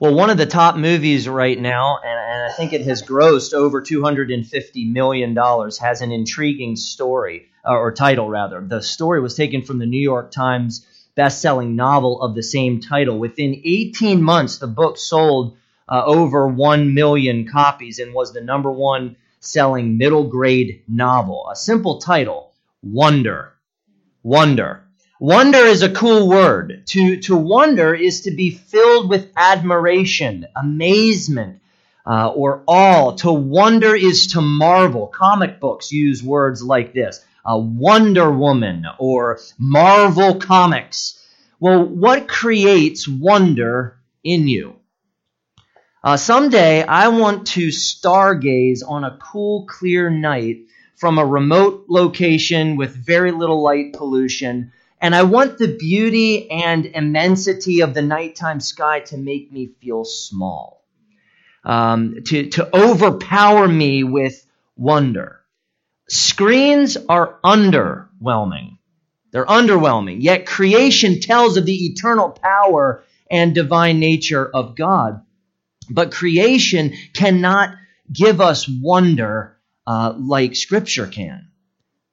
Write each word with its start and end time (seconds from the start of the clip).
Well, 0.00 0.14
one 0.14 0.30
of 0.30 0.38
the 0.38 0.46
top 0.46 0.76
movies 0.76 1.28
right 1.28 1.58
now, 1.58 1.98
and, 2.04 2.18
and 2.18 2.52
I 2.52 2.54
think 2.56 2.72
it 2.72 2.82
has 2.82 3.02
grossed 3.02 3.54
over 3.54 3.80
$250 3.80 4.92
million, 4.92 5.36
has 5.36 6.00
an 6.00 6.10
intriguing 6.10 6.74
story, 6.74 7.48
uh, 7.64 7.74
or 7.74 7.92
title 7.92 8.28
rather. 8.28 8.60
The 8.60 8.82
story 8.82 9.20
was 9.20 9.36
taken 9.36 9.62
from 9.62 9.78
the 9.78 9.86
New 9.86 10.00
York 10.00 10.32
Times 10.32 10.84
best-selling 11.14 11.76
novel 11.76 12.20
of 12.22 12.34
the 12.34 12.42
same 12.42 12.80
title. 12.80 13.18
Within 13.18 13.62
18 13.64 14.20
months, 14.20 14.58
the 14.58 14.66
book 14.66 14.98
sold 14.98 15.56
uh, 15.88 16.02
over 16.04 16.48
1 16.48 16.92
million 16.92 17.46
copies 17.48 18.00
and 18.00 18.12
was 18.12 18.32
the 18.32 18.40
number 18.40 18.72
one 18.72 19.16
selling 19.38 19.96
middle 19.96 20.24
grade 20.24 20.82
novel. 20.88 21.48
A 21.52 21.56
simple 21.56 21.98
title, 21.98 22.52
Wonder. 22.82 23.52
Wonder. 24.24 24.83
Wonder 25.26 25.60
is 25.60 25.80
a 25.80 25.88
cool 25.88 26.28
word. 26.28 26.82
To, 26.88 27.16
to 27.22 27.34
wonder 27.34 27.94
is 27.94 28.20
to 28.24 28.30
be 28.30 28.50
filled 28.50 29.08
with 29.08 29.32
admiration, 29.34 30.44
amazement, 30.54 31.62
uh, 32.04 32.28
or 32.28 32.62
awe. 32.66 33.12
To 33.12 33.32
wonder 33.32 33.96
is 33.96 34.26
to 34.34 34.42
marvel. 34.42 35.06
Comic 35.06 35.60
books 35.60 35.90
use 35.90 36.22
words 36.22 36.62
like 36.62 36.92
this 36.92 37.24
a 37.42 37.58
Wonder 37.58 38.30
Woman 38.30 38.84
or 38.98 39.38
Marvel 39.58 40.34
Comics. 40.34 41.18
Well, 41.58 41.86
what 41.86 42.28
creates 42.28 43.08
wonder 43.08 43.96
in 44.22 44.46
you? 44.46 44.76
Uh, 46.02 46.18
someday 46.18 46.82
I 46.82 47.08
want 47.08 47.46
to 47.54 47.68
stargaze 47.68 48.82
on 48.86 49.04
a 49.04 49.16
cool, 49.22 49.64
clear 49.64 50.10
night 50.10 50.66
from 50.96 51.16
a 51.16 51.24
remote 51.24 51.86
location 51.88 52.76
with 52.76 52.94
very 52.94 53.32
little 53.32 53.62
light 53.62 53.94
pollution 53.94 54.70
and 55.00 55.14
I 55.14 55.24
want 55.24 55.58
the 55.58 55.76
beauty 55.76 56.50
and 56.50 56.86
immensity 56.86 57.80
of 57.80 57.94
the 57.94 58.02
nighttime 58.02 58.60
sky 58.60 59.00
to 59.00 59.16
make 59.16 59.52
me 59.52 59.70
feel 59.80 60.04
small, 60.04 60.84
um, 61.64 62.16
to, 62.26 62.48
to 62.50 62.76
overpower 62.76 63.68
me 63.68 64.04
with 64.04 64.46
wonder. 64.76 65.40
Screens 66.08 66.96
are 67.08 67.38
underwhelming. 67.44 68.78
They're 69.30 69.46
underwhelming. 69.46 70.18
Yet 70.20 70.46
creation 70.46 71.20
tells 71.20 71.56
of 71.56 71.66
the 71.66 71.86
eternal 71.86 72.30
power 72.30 73.02
and 73.30 73.54
divine 73.54 73.98
nature 73.98 74.48
of 74.48 74.76
God. 74.76 75.24
But 75.90 76.12
creation 76.12 76.94
cannot 77.14 77.74
give 78.12 78.40
us 78.40 78.68
wonder 78.68 79.56
uh, 79.86 80.14
like 80.16 80.56
Scripture 80.56 81.06
can. 81.06 81.48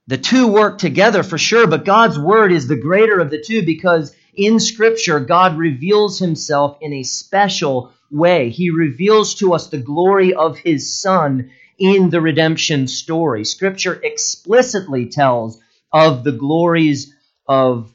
The 0.08 0.18
two 0.18 0.48
work 0.48 0.78
together 0.78 1.24
for 1.24 1.38
sure, 1.38 1.68
but 1.68 1.86
God's 1.86 2.18
word 2.18 2.52
is 2.52 2.68
the 2.68 2.76
greater 2.76 3.20
of 3.20 3.30
the 3.30 3.42
two 3.42 3.66
because 3.66 4.14
in 4.34 4.60
Scripture, 4.60 5.20
God 5.20 5.58
reveals 5.58 6.20
himself 6.20 6.78
in 6.82 6.94
a 6.94 7.04
special 7.04 7.92
way. 8.10 8.50
He 8.50 8.70
reveals 8.70 9.36
to 9.36 9.54
us 9.54 9.68
the 9.68 9.78
glory 9.78 10.34
of 10.34 10.58
his 10.58 11.00
Son 11.00 11.52
in 11.78 12.10
the 12.10 12.22
redemption 12.22 12.88
story. 12.88 13.46
Scripture 13.46 14.00
explicitly 14.04 15.08
tells 15.08 15.60
of 15.92 16.24
the 16.24 16.32
glories 16.32 17.14
of 17.48 17.94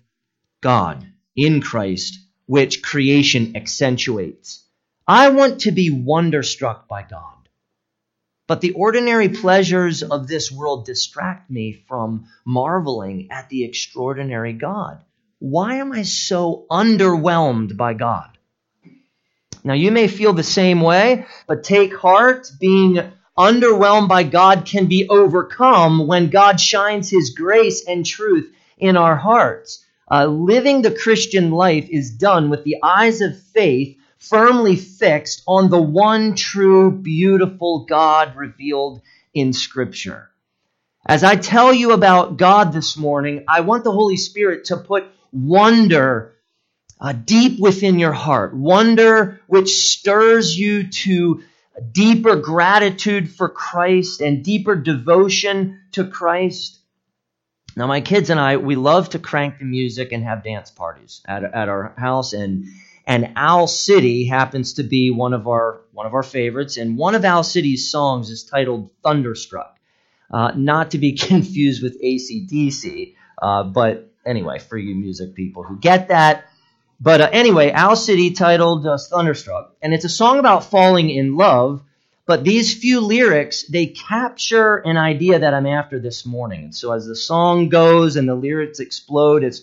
God 0.61 1.07
in 1.35 1.61
Christ, 1.61 2.19
which 2.47 2.83
creation 2.83 3.57
accentuates. 3.57 4.63
I 5.07 5.29
want 5.29 5.61
to 5.61 5.71
be 5.71 5.91
wonderstruck 5.91 6.89
by 6.89 7.03
God. 7.03 7.36
But 8.47 8.61
the 8.61 8.73
ordinary 8.73 9.29
pleasures 9.29 10.03
of 10.03 10.29
this 10.29 10.53
world 10.53 10.87
distract 10.87 11.51
me 11.51 11.73
from 11.89 12.29
marveling 12.45 13.29
at 13.31 13.49
the 13.49 13.65
extraordinary 13.65 14.53
God. 14.53 15.03
Why 15.39 15.77
am 15.77 15.93
I 15.93 16.03
so 16.03 16.65
underwhelmed 16.71 17.77
by 17.77 17.95
God? 17.95 18.39
Now, 19.65 19.75
you 19.75 19.91
may 19.91 20.07
feel 20.07 20.33
the 20.33 20.45
same 20.45 20.81
way, 20.81 21.27
but 21.49 21.65
take 21.65 21.97
heart. 21.97 22.53
Being 22.61 23.01
underwhelmed 23.37 24.09
by 24.09 24.23
God 24.23 24.65
can 24.65 24.87
be 24.87 25.09
overcome 25.09 26.07
when 26.07 26.31
God 26.31 26.61
shines 26.61 27.11
His 27.11 27.31
grace 27.31 27.85
and 27.87 28.07
truth 28.07 28.49
in 28.79 28.97
our 28.97 29.17
hearts. 29.17 29.85
Uh, 30.09 30.27
living 30.27 30.83
the 30.83 30.95
Christian 30.95 31.51
life 31.51 31.89
is 31.91 32.13
done 32.13 32.49
with 32.49 32.63
the 32.63 32.77
eyes 32.81 33.21
of 33.21 33.43
faith 33.43 33.99
firmly 34.19 34.77
fixed 34.77 35.43
on 35.47 35.71
the 35.71 35.81
one 35.81 36.35
true, 36.35 36.91
beautiful 36.91 37.87
God 37.87 38.37
revealed 38.37 39.03
in 39.35 39.53
Scripture. 39.53 40.31
As 41.05 41.23
I 41.23 41.37
tell 41.37 41.73
you 41.73 41.93
about 41.93 42.37
God 42.37 42.73
this 42.73 42.97
morning, 42.97 43.45
I 43.47 43.61
want 43.61 43.85
the 43.85 43.93
Holy 43.93 44.17
Spirit 44.17 44.67
to 44.67 44.77
put 44.77 45.07
wonder 45.33 46.35
uh, 47.01 47.13
deep 47.13 47.61
within 47.61 47.99
your 47.99 48.13
heart, 48.13 48.55
wonder 48.55 49.41
which 49.47 49.69
stirs 49.69 50.59
you 50.59 50.89
to 50.89 51.43
deeper 51.93 52.37
gratitude 52.37 53.31
for 53.31 53.49
Christ 53.49 54.21
and 54.21 54.43
deeper 54.43 54.75
devotion 54.75 55.81
to 55.93 56.07
Christ. 56.07 56.79
Now, 57.77 57.87
my 57.87 58.01
kids 58.01 58.31
and 58.31 58.41
I, 58.41 58.57
we 58.57 58.75
love 58.75 59.11
to 59.11 59.19
crank 59.19 59.59
the 59.59 59.67
music 59.67 60.13
and 60.13 60.25
have 60.25 60.43
dance 60.43 60.71
parties 60.71 61.21
at, 61.27 61.45
at 61.45 61.69
our 61.69 61.95
house, 61.99 62.33
and 62.33 62.69
and 63.07 63.33
Owl 63.37 63.69
City 63.69 64.27
happens 64.27 64.75
to 64.75 64.83
be 64.83 65.11
one 65.11 65.33
of 65.33 65.47
our 65.47 65.83
one 65.93 66.07
of 66.07 66.15
our 66.15 66.23
favorites. 66.23 66.77
And 66.77 66.99
one 66.99 67.15
of 67.15 67.25
Owl 67.25 67.45
City's 67.45 67.91
songs 67.91 68.31
is 68.31 68.45
titled 68.45 68.91
"Thunderstruck," 69.03 69.79
uh, 70.31 70.53
not 70.57 70.91
to 70.91 70.99
be 70.99 71.13
confused 71.17 71.83
with 71.83 72.03
ACDC. 72.03 73.15
Uh, 73.41 73.63
but 73.65 74.13
anyway, 74.25 74.59
for 74.59 74.77
you 74.77 74.95
music 74.95 75.35
people 75.35 75.63
who 75.63 75.79
get 75.79 76.09
that. 76.09 76.49
But 77.01 77.21
uh, 77.21 77.29
anyway, 77.33 77.71
Owl 77.73 77.97
City 77.97 78.33
titled 78.33 78.87
uh, 78.87 78.99
"Thunderstruck," 78.99 79.77
and 79.81 79.95
it's 79.95 80.05
a 80.05 80.11
song 80.11 80.39
about 80.39 80.65
falling 80.65 81.11
in 81.11 81.37
love. 81.37 81.83
But 82.27 82.43
these 82.43 82.77
few 82.77 83.03
lyrics, 83.03 83.63
they 83.69 83.87
capture 83.87 84.79
an 84.79 84.97
idea 84.97 85.39
that 85.39 85.55
I'm 85.55 85.67
after 85.67 86.01
this 86.01 86.27
morning. 86.27 86.65
And 86.65 86.75
so 86.75 86.91
as 86.91 87.07
the 87.07 87.15
song 87.15 87.69
goes 87.69 88.17
and 88.17 88.29
the 88.29 88.35
lyrics 88.35 88.81
explode, 88.81 89.45
it's 89.45 89.63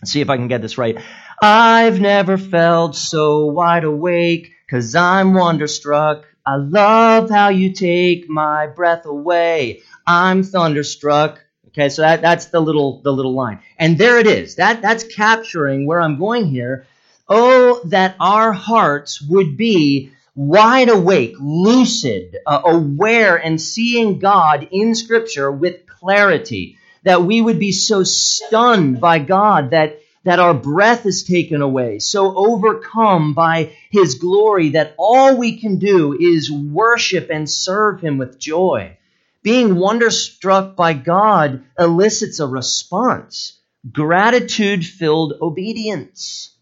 let's 0.00 0.12
see 0.12 0.20
if 0.20 0.30
I 0.30 0.36
can 0.36 0.46
get 0.46 0.62
this 0.62 0.78
right. 0.78 0.98
I've 1.42 2.02
never 2.02 2.36
felt 2.36 2.94
so 2.94 3.46
wide 3.46 3.84
awake, 3.84 4.52
cause 4.68 4.94
I'm 4.94 5.32
wonderstruck. 5.32 6.26
I 6.44 6.56
love 6.56 7.30
how 7.30 7.48
you 7.48 7.72
take 7.72 8.28
my 8.28 8.66
breath 8.66 9.06
away. 9.06 9.80
I'm 10.06 10.42
thunderstruck. 10.42 11.42
Okay, 11.68 11.88
so 11.88 12.02
that, 12.02 12.20
that's 12.20 12.46
the 12.46 12.60
little 12.60 13.00
the 13.00 13.12
little 13.12 13.32
line. 13.32 13.60
And 13.78 13.96
there 13.96 14.18
it 14.18 14.26
is. 14.26 14.56
That 14.56 14.82
that's 14.82 15.04
capturing 15.04 15.86
where 15.86 16.02
I'm 16.02 16.18
going 16.18 16.46
here. 16.46 16.86
Oh, 17.26 17.80
that 17.86 18.16
our 18.20 18.52
hearts 18.52 19.22
would 19.22 19.56
be 19.56 20.10
wide 20.34 20.90
awake, 20.90 21.36
lucid, 21.40 22.36
uh, 22.44 22.60
aware, 22.66 23.36
and 23.36 23.58
seeing 23.58 24.18
God 24.18 24.68
in 24.70 24.94
Scripture 24.94 25.50
with 25.50 25.86
clarity. 25.86 26.76
That 27.04 27.22
we 27.22 27.40
would 27.40 27.58
be 27.58 27.72
so 27.72 28.04
stunned 28.04 29.00
by 29.00 29.20
God 29.20 29.70
that 29.70 30.00
that 30.24 30.38
our 30.38 30.54
breath 30.54 31.06
is 31.06 31.24
taken 31.24 31.62
away, 31.62 31.98
so 31.98 32.36
overcome 32.36 33.34
by 33.34 33.72
His 33.90 34.16
glory 34.16 34.70
that 34.70 34.94
all 34.98 35.36
we 35.36 35.58
can 35.58 35.78
do 35.78 36.16
is 36.18 36.50
worship 36.50 37.28
and 37.30 37.48
serve 37.48 38.00
Him 38.00 38.18
with 38.18 38.38
joy. 38.38 38.96
Being 39.42 39.76
wonderstruck 39.76 40.76
by 40.76 40.92
God 40.92 41.64
elicits 41.78 42.40
a 42.40 42.46
response 42.46 43.58
gratitude 43.90 44.84
filled 44.84 45.34
obedience. 45.40 46.54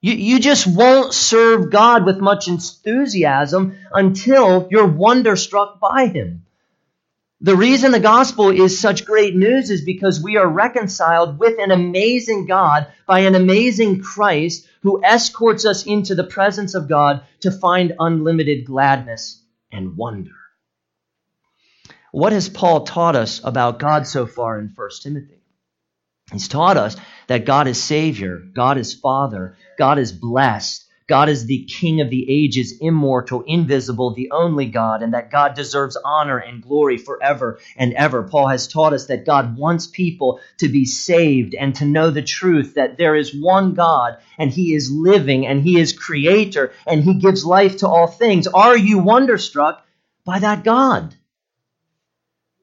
You, 0.00 0.14
you 0.14 0.40
just 0.40 0.66
won't 0.66 1.12
serve 1.12 1.70
God 1.70 2.06
with 2.06 2.18
much 2.18 2.48
enthusiasm 2.48 3.76
until 3.92 4.66
you're 4.70 4.86
wonderstruck 4.86 5.78
by 5.78 6.06
Him. 6.06 6.46
The 7.42 7.56
reason 7.56 7.92
the 7.92 8.00
gospel 8.00 8.50
is 8.50 8.78
such 8.78 9.06
great 9.06 9.34
news 9.34 9.70
is 9.70 9.82
because 9.82 10.22
we 10.22 10.36
are 10.36 10.46
reconciled 10.46 11.38
with 11.38 11.58
an 11.58 11.70
amazing 11.70 12.44
God 12.44 12.86
by 13.06 13.20
an 13.20 13.34
amazing 13.34 14.02
Christ 14.02 14.66
who 14.82 15.02
escorts 15.02 15.64
us 15.64 15.86
into 15.86 16.14
the 16.14 16.24
presence 16.24 16.74
of 16.74 16.86
God 16.88 17.22
to 17.40 17.50
find 17.50 17.94
unlimited 17.98 18.66
gladness 18.66 19.42
and 19.72 19.96
wonder. 19.96 20.32
What 22.12 22.32
has 22.32 22.50
Paul 22.50 22.84
taught 22.84 23.16
us 23.16 23.40
about 23.42 23.78
God 23.78 24.06
so 24.06 24.26
far 24.26 24.58
in 24.58 24.72
1 24.74 24.88
Timothy? 25.02 25.42
He's 26.30 26.48
taught 26.48 26.76
us 26.76 26.94
that 27.28 27.46
God 27.46 27.68
is 27.68 27.82
Savior, 27.82 28.38
God 28.52 28.76
is 28.76 28.92
Father, 28.92 29.56
God 29.78 29.98
is 29.98 30.12
blessed, 30.12 30.84
God 31.10 31.28
is 31.28 31.44
the 31.44 31.64
King 31.64 32.00
of 32.00 32.08
the 32.08 32.24
ages, 32.30 32.78
immortal, 32.80 33.42
invisible, 33.44 34.14
the 34.14 34.30
only 34.30 34.66
God, 34.66 35.02
and 35.02 35.12
that 35.12 35.32
God 35.32 35.54
deserves 35.54 35.96
honor 36.04 36.38
and 36.38 36.62
glory 36.62 36.98
forever 36.98 37.58
and 37.76 37.92
ever. 37.94 38.22
Paul 38.22 38.46
has 38.46 38.68
taught 38.68 38.92
us 38.92 39.06
that 39.06 39.26
God 39.26 39.56
wants 39.56 39.88
people 39.88 40.38
to 40.58 40.68
be 40.68 40.84
saved 40.84 41.56
and 41.56 41.74
to 41.74 41.84
know 41.84 42.10
the 42.10 42.22
truth 42.22 42.74
that 42.74 42.96
there 42.96 43.16
is 43.16 43.34
one 43.34 43.74
God 43.74 44.18
and 44.38 44.52
He 44.52 44.72
is 44.72 44.88
living 44.88 45.48
and 45.48 45.60
He 45.60 45.80
is 45.80 45.92
creator 45.92 46.70
and 46.86 47.02
He 47.02 47.14
gives 47.14 47.44
life 47.44 47.78
to 47.78 47.88
all 47.88 48.06
things. 48.06 48.46
Are 48.46 48.76
you 48.76 49.00
wonderstruck 49.00 49.84
by 50.24 50.38
that 50.38 50.62
God? 50.62 51.16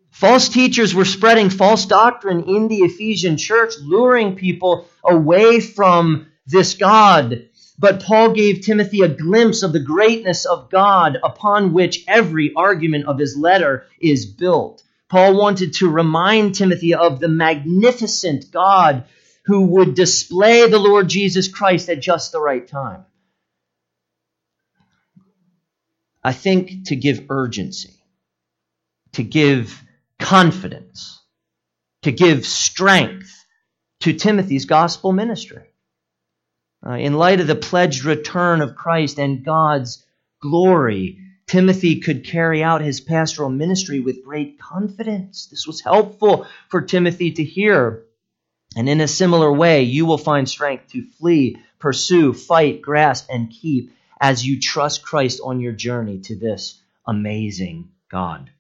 False 0.10 0.48
teachers 0.48 0.96
were 0.96 1.04
spreading 1.04 1.50
false 1.50 1.86
doctrine 1.86 2.46
in 2.46 2.70
the 2.70 2.78
Ephesian 2.78 3.36
church, 3.36 3.74
luring 3.82 4.38
people 4.38 4.88
away 5.04 5.60
from 5.60 6.28
this 6.46 6.76
God 6.76 7.50
but 7.80 8.02
Paul 8.02 8.34
gave 8.34 8.62
Timothy 8.62 9.02
a 9.02 9.08
glimpse 9.08 9.62
of 9.62 9.72
the 9.72 9.80
greatness 9.80 10.46
of 10.46 10.70
God 10.70 11.18
upon 11.24 11.74
which 11.74 12.04
every 12.08 12.54
argument 12.56 13.06
of 13.06 13.20
his 13.20 13.38
letter 13.38 13.86
is 14.00 14.26
built. 14.26 14.84
Paul 15.10 15.38
wanted 15.38 15.74
to 15.74 15.90
remind 15.90 16.56
Timothy 16.56 16.94
of 16.96 17.20
the 17.20 17.28
magnificent 17.28 18.52
God 18.52 19.06
who 19.46 19.68
would 19.68 19.96
display 19.96 20.68
the 20.68 20.80
Lord 20.80 21.08
Jesus 21.08 21.48
Christ 21.48 21.88
at 21.90 22.02
just 22.02 22.32
the 22.32 22.42
right 22.42 22.68
time. 22.68 23.06
I 26.24 26.34
think 26.34 26.88
to 26.88 26.96
give 26.98 27.28
urgency, 27.30 27.94
to 29.14 29.24
give 29.24 29.82
confidence, 30.20 31.22
to 32.02 32.12
give 32.12 32.46
strength 32.46 33.46
to 34.02 34.12
Timothy's 34.12 34.66
gospel 34.66 35.14
ministry. 35.14 35.67
Uh, 36.86 36.92
in 36.92 37.14
light 37.14 37.40
of 37.40 37.48
the 37.48 37.56
pledged 37.56 38.06
return 38.06 38.62
of 38.62 38.76
Christ 38.76 39.20
and 39.20 39.44
God's 39.44 40.06
glory, 40.42 41.20
Timothy 41.48 42.00
could 42.02 42.26
carry 42.26 42.62
out 42.62 42.82
his 42.82 43.00
pastoral 43.00 43.50
ministry 43.50 44.00
with 44.00 44.24
great 44.24 44.60
confidence. 44.60 45.48
This 45.48 45.66
was 45.66 45.82
helpful 45.82 46.46
for 46.70 46.82
Timothy 46.82 47.32
to 47.32 47.44
hear. 47.44 48.04
And 48.76 48.88
in 48.90 49.02
a 49.02 49.08
similar 49.08 49.52
way, 49.52 49.84
you 49.84 50.06
will 50.06 50.18
find 50.18 50.48
strength 50.48 50.92
to 50.92 51.04
flee, 51.04 51.58
pursue, 51.80 52.34
fight, 52.34 52.82
grasp, 52.82 53.28
and 53.30 53.50
keep 53.50 53.92
as 54.20 54.46
you 54.46 54.60
trust 54.60 55.04
Christ 55.04 55.40
on 55.44 55.62
your 55.62 55.72
journey 55.72 56.20
to 56.20 56.36
this 56.36 56.82
amazing 57.08 57.90
God. 58.10 58.52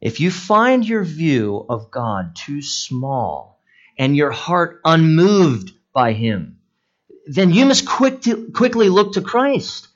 If 0.00 0.20
you 0.20 0.30
find 0.30 0.86
your 0.86 1.04
view 1.04 1.64
of 1.68 1.90
God 1.90 2.36
too 2.36 2.60
small 2.60 3.60
and 3.98 4.14
your 4.14 4.30
heart 4.30 4.80
unmoved 4.84 5.72
by 5.94 6.12
Him, 6.12 6.55
then 7.26 7.50
you 7.50 7.66
must 7.66 7.86
quick 7.86 8.22
to, 8.22 8.50
quickly 8.52 8.88
look 8.88 9.14
to 9.14 9.20
Christ 9.20 9.88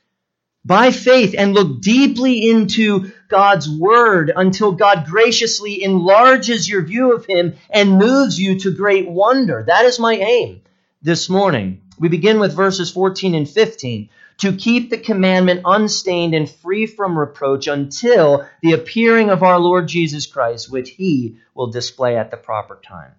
by 0.63 0.91
faith 0.91 1.33
and 1.37 1.53
look 1.53 1.81
deeply 1.81 2.49
into 2.49 3.11
God's 3.29 3.69
Word 3.69 4.31
until 4.35 4.73
God 4.73 5.07
graciously 5.07 5.83
enlarges 5.83 6.69
your 6.69 6.83
view 6.83 7.15
of 7.15 7.25
Him 7.25 7.55
and 7.69 7.97
moves 7.97 8.39
you 8.39 8.59
to 8.59 8.75
great 8.75 9.09
wonder. 9.09 9.63
That 9.65 9.85
is 9.85 9.99
my 9.99 10.15
aim 10.15 10.61
this 11.01 11.29
morning. 11.29 11.81
We 11.97 12.09
begin 12.09 12.39
with 12.39 12.55
verses 12.55 12.91
14 12.91 13.33
and 13.33 13.49
15 13.49 14.09
to 14.39 14.53
keep 14.53 14.89
the 14.89 14.97
commandment 14.97 15.61
unstained 15.65 16.33
and 16.33 16.49
free 16.49 16.85
from 16.85 17.17
reproach 17.17 17.67
until 17.67 18.47
the 18.61 18.73
appearing 18.73 19.29
of 19.29 19.43
our 19.43 19.59
Lord 19.59 19.87
Jesus 19.87 20.25
Christ, 20.25 20.71
which 20.71 20.89
He 20.89 21.37
will 21.53 21.67
display 21.67 22.17
at 22.17 22.31
the 22.31 22.37
proper 22.37 22.79
time. 22.83 23.11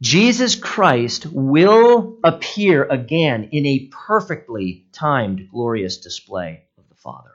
Jesus 0.00 0.54
Christ 0.54 1.26
will 1.26 2.18
appear 2.22 2.84
again 2.84 3.48
in 3.52 3.66
a 3.66 3.88
perfectly 3.90 4.86
timed, 4.92 5.48
glorious 5.50 5.98
display 5.98 6.62
of 6.78 6.88
the 6.88 6.94
Father. 6.94 7.32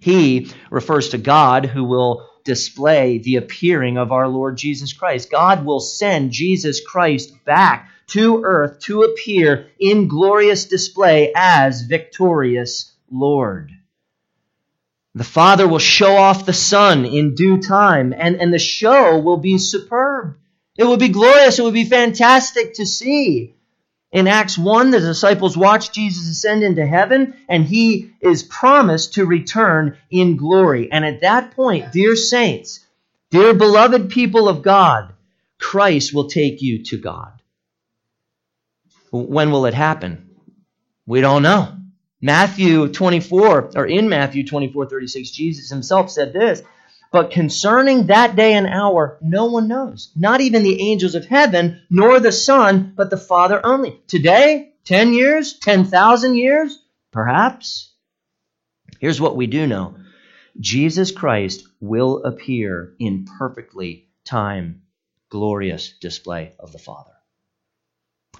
He 0.00 0.50
refers 0.70 1.10
to 1.10 1.18
God 1.18 1.64
who 1.64 1.84
will 1.84 2.28
display 2.44 3.18
the 3.18 3.36
appearing 3.36 3.96
of 3.96 4.12
our 4.12 4.28
Lord 4.28 4.56
Jesus 4.56 4.92
Christ. 4.92 5.30
God 5.30 5.64
will 5.64 5.80
send 5.80 6.30
Jesus 6.30 6.80
Christ 6.84 7.32
back 7.44 7.90
to 8.08 8.42
earth 8.44 8.80
to 8.82 9.02
appear 9.02 9.68
in 9.80 10.08
glorious 10.08 10.66
display 10.66 11.32
as 11.34 11.82
victorious 11.82 12.92
Lord. 13.10 13.72
The 15.14 15.24
Father 15.24 15.66
will 15.66 15.78
show 15.78 16.16
off 16.16 16.46
the 16.46 16.52
Son 16.52 17.06
in 17.06 17.34
due 17.34 17.62
time, 17.62 18.12
and, 18.16 18.36
and 18.36 18.52
the 18.52 18.58
show 18.58 19.18
will 19.18 19.38
be 19.38 19.56
superb. 19.56 20.36
It 20.76 20.84
would 20.84 21.00
be 21.00 21.08
glorious. 21.08 21.58
It 21.58 21.62
would 21.62 21.74
be 21.74 21.84
fantastic 21.84 22.74
to 22.74 22.86
see. 22.86 23.54
In 24.12 24.28
Acts 24.28 24.56
1, 24.56 24.92
the 24.92 25.00
disciples 25.00 25.56
watch 25.56 25.92
Jesus 25.92 26.28
ascend 26.28 26.62
into 26.62 26.86
heaven, 26.86 27.34
and 27.48 27.64
he 27.64 28.12
is 28.20 28.42
promised 28.42 29.14
to 29.14 29.26
return 29.26 29.96
in 30.10 30.36
glory. 30.36 30.90
And 30.90 31.04
at 31.04 31.22
that 31.22 31.56
point, 31.56 31.92
dear 31.92 32.16
saints, 32.16 32.80
dear 33.30 33.52
beloved 33.52 34.10
people 34.10 34.48
of 34.48 34.62
God, 34.62 35.12
Christ 35.58 36.14
will 36.14 36.28
take 36.28 36.62
you 36.62 36.84
to 36.84 36.98
God. 36.98 37.32
When 39.10 39.50
will 39.50 39.66
it 39.66 39.74
happen? 39.74 40.30
We 41.06 41.20
don't 41.20 41.42
know. 41.42 41.76
Matthew 42.20 42.88
24, 42.88 43.72
or 43.76 43.86
in 43.86 44.08
Matthew 44.08 44.46
24, 44.46 44.86
36, 44.86 45.30
Jesus 45.30 45.68
himself 45.68 46.10
said 46.10 46.32
this 46.32 46.62
but 47.16 47.30
concerning 47.30 48.08
that 48.08 48.36
day 48.36 48.52
and 48.52 48.66
hour, 48.66 49.16
no 49.22 49.46
one 49.46 49.68
knows. 49.68 50.12
Not 50.14 50.42
even 50.42 50.62
the 50.62 50.82
angels 50.90 51.14
of 51.14 51.24
heaven, 51.24 51.80
nor 51.88 52.20
the 52.20 52.30
Son, 52.30 52.92
but 52.94 53.08
the 53.08 53.16
Father 53.16 53.58
only. 53.64 53.98
Today, 54.06 54.74
10 54.84 55.14
years, 55.14 55.58
10,000 55.58 56.34
years, 56.34 56.78
perhaps. 57.12 57.90
Here's 59.00 59.18
what 59.18 59.34
we 59.34 59.46
do 59.46 59.66
know 59.66 59.94
Jesus 60.60 61.10
Christ 61.10 61.66
will 61.80 62.22
appear 62.22 62.92
in 62.98 63.24
perfectly 63.38 64.08
timed, 64.26 64.82
glorious 65.30 65.94
display 65.98 66.52
of 66.60 66.70
the 66.72 66.78
Father. 66.78 67.14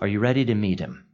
Are 0.01 0.07
you 0.07 0.21
ready 0.21 0.45
to 0.45 0.55
meet 0.55 0.81
him? 0.81 1.06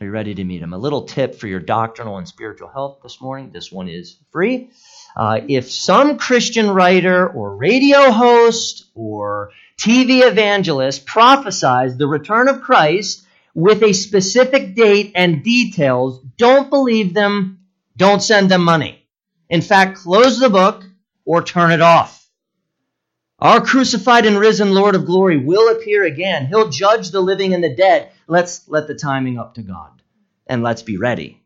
Are 0.00 0.04
you 0.04 0.12
ready 0.12 0.32
to 0.32 0.44
meet 0.44 0.62
him? 0.62 0.72
A 0.72 0.78
little 0.78 1.02
tip 1.02 1.34
for 1.34 1.48
your 1.48 1.58
doctrinal 1.58 2.18
and 2.18 2.28
spiritual 2.28 2.68
health 2.68 3.00
this 3.02 3.20
morning. 3.20 3.50
This 3.50 3.72
one 3.72 3.88
is 3.88 4.16
free. 4.30 4.70
Uh, 5.16 5.40
if 5.48 5.72
some 5.72 6.18
Christian 6.18 6.70
writer 6.70 7.28
or 7.28 7.56
radio 7.56 8.12
host 8.12 8.84
or 8.94 9.50
TV 9.76 10.24
evangelist 10.24 11.04
prophesies 11.04 11.96
the 11.96 12.06
return 12.06 12.48
of 12.48 12.60
Christ 12.60 13.26
with 13.54 13.82
a 13.82 13.92
specific 13.92 14.76
date 14.76 15.10
and 15.16 15.42
details, 15.42 16.20
don't 16.36 16.70
believe 16.70 17.12
them, 17.12 17.66
don't 17.96 18.22
send 18.22 18.52
them 18.52 18.62
money. 18.62 19.04
In 19.50 19.62
fact, 19.62 19.98
close 19.98 20.38
the 20.38 20.48
book 20.48 20.84
or 21.24 21.42
turn 21.42 21.72
it 21.72 21.80
off. 21.80 22.27
Our 23.40 23.60
crucified 23.60 24.26
and 24.26 24.36
risen 24.36 24.74
Lord 24.74 24.96
of 24.96 25.06
glory 25.06 25.36
will 25.36 25.70
appear 25.70 26.02
again. 26.02 26.46
He'll 26.46 26.70
judge 26.70 27.12
the 27.12 27.20
living 27.20 27.54
and 27.54 27.62
the 27.62 27.72
dead. 27.72 28.10
Let's 28.26 28.68
let 28.68 28.88
the 28.88 28.96
timing 28.96 29.38
up 29.38 29.54
to 29.54 29.62
God 29.62 30.02
and 30.48 30.64
let's 30.64 30.82
be 30.82 30.96
ready. 30.96 31.40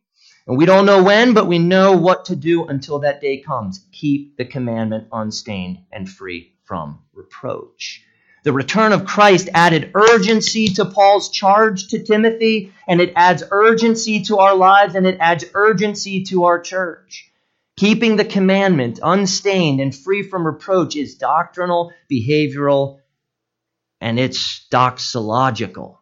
And 0.46 0.56
we 0.56 0.64
don't 0.64 0.86
know 0.86 1.02
when, 1.02 1.34
but 1.34 1.46
we 1.46 1.58
know 1.58 1.92
what 1.94 2.24
to 2.26 2.36
do 2.36 2.64
until 2.64 3.00
that 3.00 3.20
day 3.20 3.40
comes. 3.42 3.84
Keep 3.92 4.38
the 4.38 4.46
commandment 4.46 5.08
unstained 5.12 5.80
and 5.92 6.08
free 6.08 6.54
from 6.64 7.00
reproach. 7.12 8.02
The 8.42 8.54
return 8.54 8.92
of 8.92 9.04
Christ 9.04 9.50
added 9.52 9.90
urgency 9.94 10.68
to 10.68 10.86
Paul's 10.86 11.30
charge 11.30 11.88
to 11.88 12.02
Timothy, 12.02 12.72
and 12.88 13.02
it 13.02 13.12
adds 13.16 13.44
urgency 13.50 14.22
to 14.22 14.38
our 14.38 14.56
lives, 14.56 14.94
and 14.94 15.06
it 15.06 15.18
adds 15.20 15.44
urgency 15.52 16.24
to 16.24 16.44
our 16.44 16.58
church. 16.58 17.31
Keeping 17.76 18.16
the 18.16 18.24
commandment 18.24 19.00
unstained 19.02 19.80
and 19.80 19.94
free 19.94 20.22
from 20.22 20.46
reproach 20.46 20.94
is 20.94 21.14
doctrinal, 21.14 21.92
behavioral, 22.10 23.00
and 24.00 24.18
it's 24.18 24.66
doxological. 24.70 25.96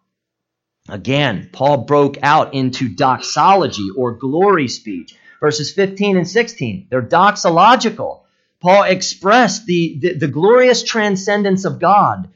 Again, 0.88 1.50
Paul 1.52 1.84
broke 1.84 2.16
out 2.22 2.54
into 2.54 2.88
doxology 2.88 3.88
or 3.96 4.12
glory 4.12 4.66
speech. 4.66 5.14
Verses 5.40 5.72
15 5.72 6.16
and 6.16 6.28
16, 6.28 6.88
they're 6.90 7.00
doxological. 7.00 8.22
Paul 8.60 8.82
expressed 8.82 9.64
the, 9.64 9.98
the, 10.00 10.14
the, 10.14 10.28
glorious 10.28 10.82
transcendence 10.82 11.64
of 11.64 11.78
God 11.78 12.28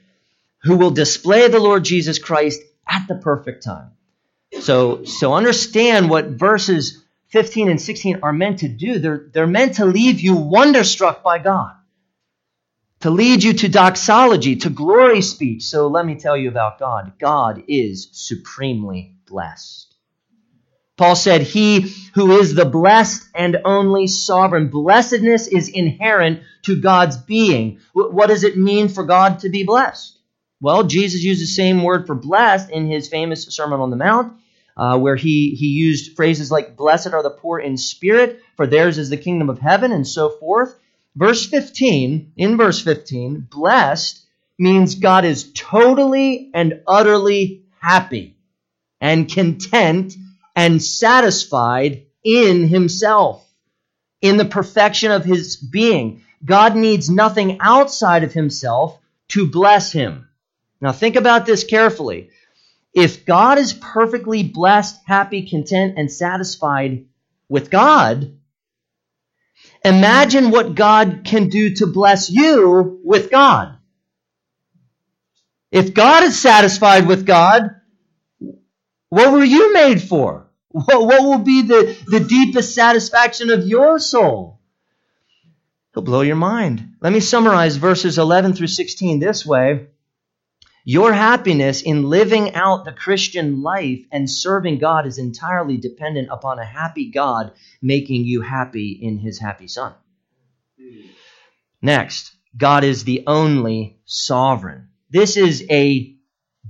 who 0.63 0.77
will 0.77 0.91
display 0.91 1.49
the 1.49 1.61
Lord 1.61 1.85
Jesus 1.85 2.19
Christ 2.19 2.63
at 2.89 3.07
the 3.09 3.17
perfect 3.17 3.63
time. 3.63 3.91
So, 4.61 5.05
so 5.05 5.35
understand 5.35 6.09
what 6.09 6.27
verses 6.29 7.04
15 7.29 7.69
and 7.69 7.81
16 7.81 8.21
are 8.23 8.33
meant 8.33 8.61
to 8.61 8.69
do. 8.69 8.99
They're, 8.99 9.29
they're 9.33 9.47
meant 9.47 9.77
to 9.77 9.85
leave 9.85 10.21
you 10.21 10.37
wonderstruck 10.37 11.23
by 11.23 11.39
God 11.39 11.75
to 13.05 13.11
lead 13.11 13.43
you 13.43 13.53
to 13.53 13.69
doxology, 13.69 14.57
to 14.57 14.71
glory 14.71 15.21
speech. 15.21 15.65
So 15.65 15.89
let 15.89 16.07
me 16.07 16.15
tell 16.15 16.39
you 16.39 16.49
about 16.49 16.79
God. 16.79 17.13
God 17.19 17.63
is 17.69 18.09
supremely 18.13 19.15
blessed. 19.27 19.95
Paul 20.97 21.15
said, 21.15 21.43
He 21.43 21.93
who 22.15 22.39
is 22.39 22.55
the 22.55 22.65
blessed 22.65 23.29
and 23.35 23.59
only 23.67 24.07
sovereign. 24.07 24.69
Blessedness 24.69 25.49
is 25.49 25.69
inherent 25.69 26.45
to 26.63 26.81
God's 26.81 27.19
being. 27.19 27.81
What 27.93 28.29
does 28.29 28.43
it 28.43 28.57
mean 28.57 28.89
for 28.89 29.05
God 29.05 29.41
to 29.41 29.51
be 29.51 29.65
blessed? 29.65 30.19
Well, 30.63 30.85
Jesus 30.85 31.23
used 31.23 31.43
the 31.43 31.47
same 31.47 31.83
word 31.83 32.07
for 32.07 32.15
blessed 32.15 32.71
in 32.71 32.87
his 32.87 33.09
famous 33.09 33.45
Sermon 33.55 33.81
on 33.81 33.91
the 33.91 33.97
Mount, 33.97 34.33
uh, 34.77 34.99
where 34.99 35.17
he, 35.17 35.55
he 35.55 35.69
used 35.69 36.17
phrases 36.17 36.51
like, 36.51 36.77
Blessed 36.77 37.13
are 37.13 37.23
the 37.23 37.31
poor 37.31 37.59
in 37.59 37.77
spirit, 37.77 38.41
for 38.57 38.67
theirs 38.67 38.99
is 38.99 39.11
the 39.11 39.17
kingdom 39.17 39.49
of 39.49 39.59
heaven, 39.59 39.93
and 39.93 40.07
so 40.07 40.31
forth. 40.31 40.75
Verse 41.17 41.47
15, 41.47 42.33
in 42.37 42.57
verse 42.57 42.83
15, 42.83 43.47
blessed 43.51 44.27
means 44.59 44.97
God 44.97 45.25
is 45.25 45.53
totally 45.53 46.51
and 46.55 46.83
utterly 46.87 47.65
happy 47.81 48.37
and 49.01 49.31
content 49.31 50.15
and 50.57 50.83
satisfied 50.83 52.07
in 52.25 52.67
himself, 52.69 53.47
in 54.21 54.37
the 54.37 54.45
perfection 54.45 55.13
of 55.13 55.25
his 55.25 55.57
being. 55.57 56.23
God 56.45 56.77
needs 56.77 57.11
nothing 57.11 57.59
outside 57.61 58.25
of 58.25 58.33
himself 58.33 58.99
to 59.29 59.51
bless 59.51 59.93
him. 59.93 60.29
Now 60.81 60.93
think 60.93 61.17
about 61.17 61.47
this 61.47 61.65
carefully. 61.65 62.31
If 62.95 63.27
God 63.27 63.59
is 63.59 63.73
perfectly 63.73 64.45
blessed, 64.45 65.01
happy, 65.07 65.49
content, 65.49 65.95
and 65.97 66.11
satisfied 66.11 67.07
with 67.49 67.71
God, 67.71 68.39
imagine 69.85 70.51
what 70.51 70.77
God 70.77 71.23
can 71.25 71.49
do 71.49 71.75
to 71.77 71.87
bless 71.87 72.31
you 72.31 73.01
with 73.03 73.31
God. 73.31 73.77
If 75.73 75.93
God 75.93 76.23
is 76.23 76.41
satisfied 76.41 77.09
with 77.09 77.27
God, 77.27 77.63
what 79.09 79.33
were 79.33 79.45
you 79.45 79.73
made 79.73 80.01
for? 80.01 80.49
What, 80.69 81.07
what 81.07 81.23
will 81.23 81.39
be 81.39 81.63
the, 81.63 81.97
the 82.07 82.21
deepest 82.21 82.75
satisfaction 82.75 83.51
of 83.51 83.67
your 83.67 83.99
soul? 83.99 84.61
He'll 85.95 86.03
blow 86.05 86.23
your 86.23 86.37
mind. 86.37 86.97
Let 87.01 87.13
me 87.13 87.21
summarize 87.21 87.77
verses 87.77 88.19
11 88.19 88.55
through 88.55 88.69
16 88.69 89.19
this 89.19 89.45
way. 89.45 89.89
Your 90.87 91.15
happiness 91.15 91.81
in 91.81 92.11
living 92.11 92.55
out 92.55 92.85
the 92.85 92.93
Christian 92.93 93.63
life 93.63 94.05
and 94.13 94.31
serving 94.31 94.79
God 94.79 95.07
is 95.07 95.17
entirely 95.17 95.79
dependent 95.79 96.29
upon 96.31 96.59
a 96.59 96.65
happy 96.65 97.11
God 97.11 97.53
making 97.81 98.27
you 98.27 98.43
happy 98.43 98.99
in 99.01 99.17
his 99.17 99.41
happy 99.41 99.67
Son. 99.67 99.95
Next, 101.81 102.37
God 102.55 102.85
is 102.85 103.05
the 103.05 103.25
only 103.27 103.99
sovereign. 104.05 104.89
This 105.09 105.39
is 105.39 105.65
a 105.71 106.17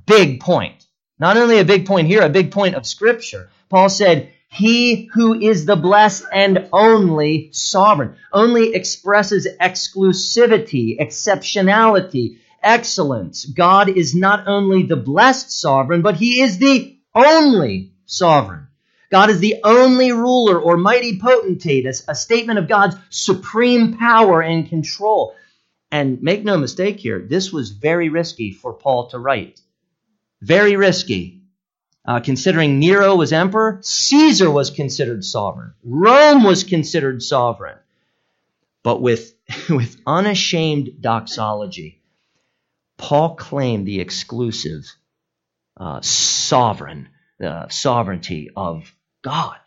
big 0.07 0.39
point. 0.39 0.87
Not 1.19 1.37
only 1.37 1.59
a 1.59 1.65
big 1.65 1.85
point 1.85 2.07
here, 2.07 2.23
a 2.23 2.29
big 2.29 2.53
point 2.53 2.77
of 2.77 2.87
Scripture. 2.87 3.51
Paul 3.69 3.89
said, 3.89 4.33
He 4.49 5.07
who 5.13 5.35
is 5.35 5.67
the 5.67 5.77
blessed 5.77 6.25
and 6.33 6.69
only 6.73 7.51
sovereign 7.53 8.15
only 8.33 8.75
expresses 8.75 9.49
exclusivity, 9.61 11.01
exceptionality, 11.01 12.39
excellence. 12.65 13.45
God 13.45 13.89
is 13.89 14.15
not 14.15 14.49
only 14.49 14.83
the 14.83 14.97
blessed 14.97 15.51
sovereign, 15.53 16.03
but 16.03 16.17
He 16.17 16.41
is 16.41 16.59
the 16.59 16.99
only 17.15 17.93
sovereign. 18.07 18.69
God 19.11 19.31
is 19.31 19.39
the 19.39 19.61
only 19.63 20.11
ruler 20.11 20.59
or 20.59 20.77
mighty 20.77 21.21
potentate, 21.21 21.87
a, 21.87 22.15
statement 22.15 22.59
of 22.59 22.67
God's 22.67 22.97
supreme 23.11 23.97
power 23.97 24.43
and 24.43 24.69
control. 24.69 25.37
And 25.93 26.21
make 26.21 26.43
no 26.43 26.59
mistake 26.59 26.99
here, 26.99 27.21
this 27.21 27.53
was 27.53 27.71
very 27.71 28.09
risky 28.09 28.51
for 28.51 28.73
Paul 28.73 29.07
to 29.11 29.19
write. 29.21 29.61
Very 30.43 30.75
risky. 30.75 31.43
Uh, 32.05 32.21
considering 32.21 32.81
Nero 32.81 33.15
was 33.15 33.33
emperor, 33.33 33.79
Caesar 33.83 34.51
was 34.51 34.71
considered 34.71 35.25
sovereign, 35.25 35.75
Rome 35.85 36.43
was 36.43 36.65
considered 36.65 37.23
sovereign. 37.23 37.79
But 38.83 39.01
with, 39.01 39.35
with 39.71 39.97
unashamed 40.07 41.01
doxology, 41.01 42.03
Paul 42.97 43.37
claimed 43.37 43.87
the 43.87 44.01
exclusive 44.01 44.85
uh, 45.77 46.01
sovereign 46.03 47.09
uh, 47.45 47.69
sovereignty 47.69 48.51
of 48.57 48.95
God. 49.23 49.59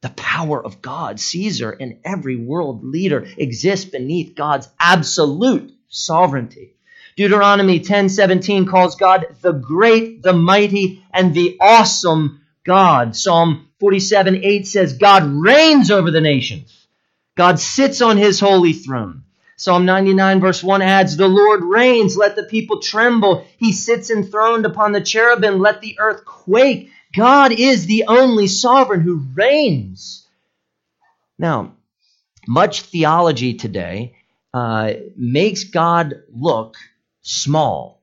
The 0.00 0.10
power 0.10 0.64
of 0.64 0.80
God, 0.80 1.18
Caesar 1.18 1.70
and 1.70 1.98
every 2.04 2.36
world 2.36 2.84
leader 2.84 3.26
exists 3.36 3.90
beneath 3.90 4.36
God's 4.36 4.68
absolute 4.78 5.72
sovereignty. 5.88 6.74
Deuteronomy 7.16 7.80
10:17 7.80 8.68
calls 8.68 8.94
God 8.94 9.26
the 9.40 9.52
great, 9.52 10.22
the 10.22 10.32
mighty, 10.32 11.02
and 11.12 11.34
the 11.34 11.56
awesome 11.60 12.42
God. 12.64 13.16
Psalm 13.16 13.68
47:8 13.80 14.66
says 14.68 14.92
God 14.92 15.24
reigns 15.24 15.90
over 15.90 16.12
the 16.12 16.20
nations. 16.20 16.86
God 17.36 17.58
sits 17.58 18.00
on 18.00 18.16
his 18.18 18.38
holy 18.38 18.72
throne. 18.72 19.24
Psalm 19.58 19.84
99 19.84 20.40
verse 20.40 20.62
1 20.62 20.82
adds, 20.82 21.16
The 21.16 21.26
Lord 21.26 21.64
reigns, 21.64 22.16
let 22.16 22.36
the 22.36 22.44
people 22.44 22.80
tremble. 22.80 23.44
He 23.58 23.72
sits 23.72 24.08
enthroned 24.08 24.64
upon 24.64 24.92
the 24.92 25.00
cherubim, 25.00 25.58
let 25.58 25.80
the 25.80 25.98
earth 25.98 26.24
quake. 26.24 26.90
God 27.12 27.50
is 27.50 27.86
the 27.86 28.04
only 28.06 28.46
sovereign 28.46 29.00
who 29.00 29.26
reigns. 29.34 30.28
Now, 31.38 31.74
much 32.46 32.82
theology 32.82 33.54
today 33.54 34.14
uh, 34.54 34.92
makes 35.16 35.64
God 35.64 36.22
look 36.32 36.76
small 37.22 38.00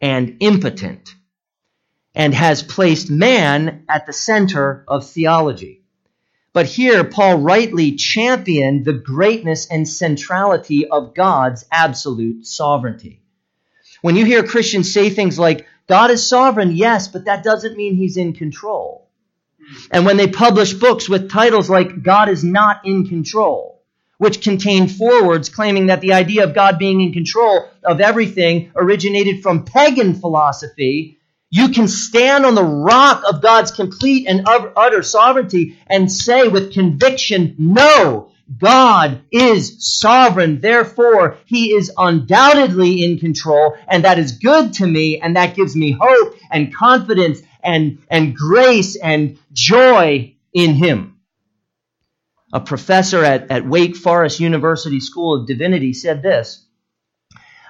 and 0.00 0.38
impotent 0.40 1.14
and 2.12 2.34
has 2.34 2.64
placed 2.64 3.08
man 3.08 3.84
at 3.88 4.06
the 4.06 4.12
center 4.12 4.84
of 4.88 5.08
theology. 5.08 5.81
But 6.52 6.66
here, 6.66 7.04
Paul 7.04 7.38
rightly 7.38 7.92
championed 7.92 8.84
the 8.84 8.92
greatness 8.92 9.66
and 9.66 9.88
centrality 9.88 10.86
of 10.86 11.14
God's 11.14 11.64
absolute 11.72 12.46
sovereignty. 12.46 13.22
When 14.02 14.16
you 14.16 14.24
hear 14.24 14.42
Christians 14.42 14.92
say 14.92 15.08
things 15.08 15.38
like, 15.38 15.66
God 15.88 16.10
is 16.10 16.26
sovereign, 16.26 16.72
yes, 16.72 17.08
but 17.08 17.24
that 17.24 17.44
doesn't 17.44 17.76
mean 17.76 17.94
he's 17.94 18.16
in 18.16 18.34
control. 18.34 19.08
And 19.90 20.04
when 20.04 20.16
they 20.16 20.28
publish 20.28 20.74
books 20.74 21.08
with 21.08 21.30
titles 21.30 21.70
like 21.70 22.02
God 22.02 22.28
is 22.28 22.44
not 22.44 22.84
in 22.84 23.08
control, 23.08 23.82
which 24.18 24.42
contain 24.42 24.88
forewords 24.88 25.48
claiming 25.48 25.86
that 25.86 26.00
the 26.00 26.12
idea 26.12 26.44
of 26.44 26.54
God 26.54 26.78
being 26.78 27.00
in 27.00 27.12
control 27.12 27.68
of 27.82 28.00
everything 28.00 28.72
originated 28.76 29.42
from 29.42 29.64
pagan 29.64 30.14
philosophy, 30.14 31.18
you 31.52 31.68
can 31.68 31.86
stand 31.86 32.46
on 32.46 32.54
the 32.54 32.64
rock 32.64 33.24
of 33.28 33.42
God's 33.42 33.70
complete 33.70 34.26
and 34.26 34.48
utter 34.48 35.02
sovereignty 35.02 35.78
and 35.86 36.10
say 36.10 36.48
with 36.48 36.72
conviction, 36.72 37.54
no, 37.58 38.32
God 38.58 39.20
is 39.30 39.76
sovereign. 39.78 40.62
Therefore, 40.62 41.36
he 41.44 41.74
is 41.74 41.92
undoubtedly 41.96 43.04
in 43.04 43.18
control, 43.18 43.76
and 43.86 44.04
that 44.04 44.18
is 44.18 44.38
good 44.38 44.72
to 44.74 44.86
me, 44.86 45.20
and 45.20 45.36
that 45.36 45.54
gives 45.54 45.76
me 45.76 45.96
hope 46.00 46.36
and 46.50 46.74
confidence 46.74 47.42
and, 47.62 47.98
and 48.08 48.34
grace 48.34 48.96
and 48.96 49.38
joy 49.52 50.34
in 50.54 50.74
him 50.74 51.12
a 52.52 52.60
professor 52.60 53.24
at, 53.24 53.50
at 53.50 53.66
Wake 53.66 53.96
Forest 53.96 54.40
University 54.40 55.00
School 55.00 55.40
of 55.40 55.46
Divinity, 55.46 55.92
said 55.92 56.22
this 56.22 56.66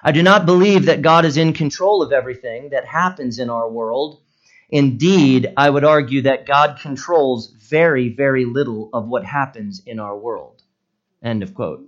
I 0.03 0.13
do 0.13 0.23
not 0.23 0.47
believe 0.47 0.87
that 0.87 1.03
God 1.03 1.25
is 1.25 1.37
in 1.37 1.53
control 1.53 2.03
of 2.03 2.13
everything 2.13 2.71
that 2.71 2.85
happens 2.85 3.39
in 3.39 3.51
our 3.51 3.71
world. 3.71 4.21
Indeed, 4.69 5.53
I 5.57 5.71
would 5.71 5.85
argue 5.85 6.23
that 6.23 6.47
God 6.47 6.79
controls 6.81 7.49
very, 7.49 8.09
very 8.09 8.45
little 8.45 8.91
of 8.93 9.07
what 9.07 9.25
happens 9.25 9.83
in 9.87 10.01
our 10.01 10.17
world. 10.17 10.63
End 11.23 11.43
of 11.43 11.55
quote. 11.55 11.87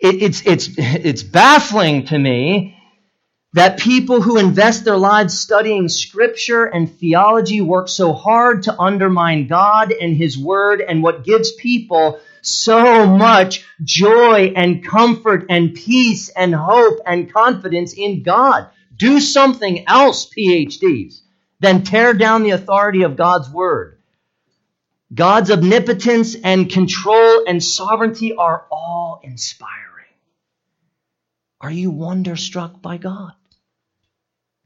It, 0.00 0.22
it's, 0.22 0.46
it's, 0.46 0.68
it's 0.78 1.22
baffling 1.22 2.06
to 2.06 2.18
me 2.18 2.76
that 3.52 3.78
people 3.78 4.22
who 4.22 4.38
invest 4.38 4.84
their 4.84 4.96
lives 4.96 5.38
studying 5.38 5.88
scripture 5.88 6.64
and 6.64 6.90
theology 6.90 7.60
work 7.60 7.88
so 7.88 8.12
hard 8.12 8.64
to 8.64 8.80
undermine 8.80 9.46
God 9.46 9.92
and 9.92 10.16
His 10.16 10.38
Word 10.38 10.80
and 10.80 11.02
what 11.02 11.24
gives 11.24 11.52
people 11.52 12.20
so 12.42 13.06
much 13.06 13.64
joy 13.82 14.52
and 14.56 14.84
comfort 14.84 15.46
and 15.48 15.74
peace 15.74 16.28
and 16.28 16.54
hope 16.54 17.00
and 17.06 17.32
confidence 17.32 17.92
in 17.92 18.22
God. 18.22 18.68
Do 18.96 19.20
something 19.20 19.86
else, 19.88 20.28
PhDs, 20.28 21.20
than 21.60 21.84
tear 21.84 22.14
down 22.14 22.42
the 22.42 22.50
authority 22.50 23.02
of 23.02 23.16
God's 23.16 23.50
Word. 23.50 23.98
God's 25.12 25.50
omnipotence 25.50 26.36
and 26.36 26.70
control 26.70 27.44
and 27.46 27.62
sovereignty 27.62 28.34
are 28.34 28.66
all 28.70 29.20
inspiring. 29.24 29.80
Are 31.60 31.70
you 31.70 31.90
wonderstruck 31.90 32.80
by 32.80 32.96
God? 32.96 33.32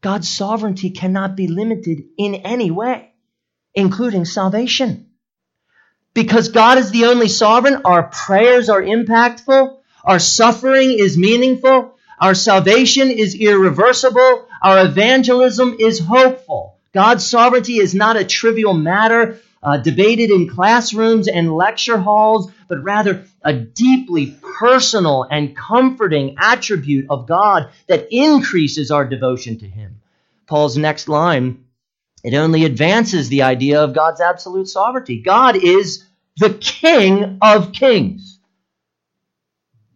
God's 0.01 0.29
sovereignty 0.29 0.91
cannot 0.91 1.35
be 1.35 1.49
limited 1.49 2.05
in 2.19 2.35
any 2.35 2.71
way, 2.71 3.11
including 3.75 4.27
salvation. 4.27 5.14
Because 6.15 6.49
God 6.49 6.79
is 6.79 6.91
the 6.91 7.07
only 7.07 7.29
sovereign, 7.29 7.83
our 7.85 8.05
prayers 8.05 8.69
are 8.69 8.81
impactful, 8.81 9.77
our 10.05 10.19
suffering 10.19 10.97
is 10.99 11.19
meaningful, 11.19 11.99
our 12.21 12.35
salvation 12.35 13.11
is 13.11 13.35
irreversible, 13.35 14.49
our 14.63 14.87
evangelism 14.87 15.77
is 15.81 15.99
hopeful. 15.99 16.79
God's 16.93 17.27
sovereignty 17.27 17.79
is 17.79 17.95
not 17.95 18.17
a 18.17 18.25
trivial 18.25 18.75
matter 18.75 19.41
uh, 19.65 19.79
debated 19.79 20.31
in 20.31 20.49
classrooms 20.49 21.27
and 21.27 21.53
lecture 21.53 21.99
halls, 21.99 22.53
but 22.69 22.85
rather 22.85 23.25
a 23.43 23.53
deeply 23.55 24.37
personal 24.59 25.27
and 25.29 25.57
comforting 25.57 26.37
attribute 26.39 27.07
of 27.11 27.27
God 27.27 27.71
that 27.89 28.09
increases 28.11 28.91
our 28.91 29.05
devotion 29.07 29.59
to 29.59 29.67
Him. 29.67 30.01
Paul's 30.47 30.77
next 30.77 31.09
line, 31.09 31.65
it 32.23 32.35
only 32.35 32.65
advances 32.65 33.29
the 33.29 33.43
idea 33.43 33.83
of 33.83 33.95
God's 33.95 34.21
absolute 34.21 34.69
sovereignty. 34.69 35.21
God 35.21 35.57
is 35.57 36.04
the 36.37 36.55
King 36.55 37.39
of 37.43 37.73
kings. 37.73 38.41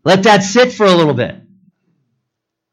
Let 0.05 0.25
that 0.25 0.43
sit 0.43 0.73
for 0.73 0.87
a 0.87 0.95
little 0.95 1.15
bit. 1.15 1.37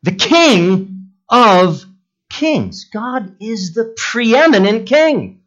The 0.03 0.13
King 0.13 1.11
of 1.29 1.83
kings. 2.29 2.85
God 2.85 3.35
is 3.39 3.73
the 3.73 3.93
preeminent 3.97 4.87
King. 4.87 5.41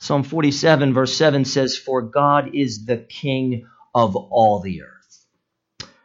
Psalm 0.00 0.24
47, 0.24 0.94
verse 0.94 1.16
7 1.16 1.44
says, 1.44 1.76
For 1.76 2.02
God 2.02 2.54
is 2.54 2.86
the 2.86 2.96
King 2.96 3.66
of 3.94 4.16
all 4.16 4.60
the 4.60 4.82
earth. 4.82 5.26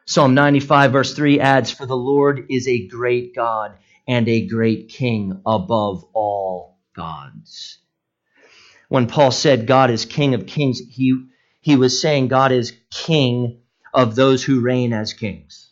Psalm 0.06 0.36
95, 0.36 0.92
verse 0.92 1.14
3 1.16 1.40
adds, 1.40 1.72
For 1.72 1.86
the 1.86 1.98
Lord 1.98 2.46
is 2.50 2.68
a 2.68 2.88
great 2.88 3.36
God 3.36 3.78
and 4.08 4.28
a 4.30 4.46
great 4.48 4.90
king 4.90 5.42
above 5.46 6.06
all 6.14 6.78
gods. 6.96 7.80
When 8.90 9.08
Paul 9.08 9.32
said 9.32 9.68
God 9.68 9.92
is 9.92 10.06
king 10.06 10.34
of 10.34 10.46
kings, 10.48 10.80
he, 10.80 11.26
he 11.62 11.76
was 11.76 12.02
saying 12.02 12.30
God 12.30 12.52
is 12.52 12.74
king 12.92 13.62
of 13.94 14.16
those 14.16 14.44
who 14.44 14.62
reign 14.62 14.94
as 14.94 15.14
kings. 15.14 15.70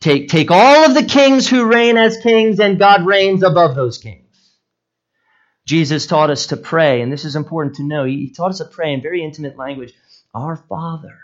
Take, 0.00 0.28
take 0.28 0.50
all 0.50 0.84
of 0.86 0.94
the 0.94 1.04
kings 1.04 1.48
who 1.48 1.66
reign 1.66 1.96
as 1.96 2.18
kings, 2.18 2.60
and 2.60 2.78
God 2.78 3.06
reigns 3.06 3.42
above 3.42 3.74
those 3.74 3.98
kings. 3.98 4.22
Jesus 5.66 6.06
taught 6.06 6.30
us 6.30 6.48
to 6.48 6.56
pray, 6.56 7.02
and 7.02 7.12
this 7.12 7.24
is 7.24 7.36
important 7.36 7.76
to 7.76 7.82
know. 7.84 8.04
He 8.04 8.30
taught 8.30 8.50
us 8.50 8.58
to 8.58 8.64
pray 8.66 8.92
in 8.92 9.02
very 9.02 9.24
intimate 9.24 9.56
language 9.56 9.92
Our 10.34 10.56
Father, 10.56 11.18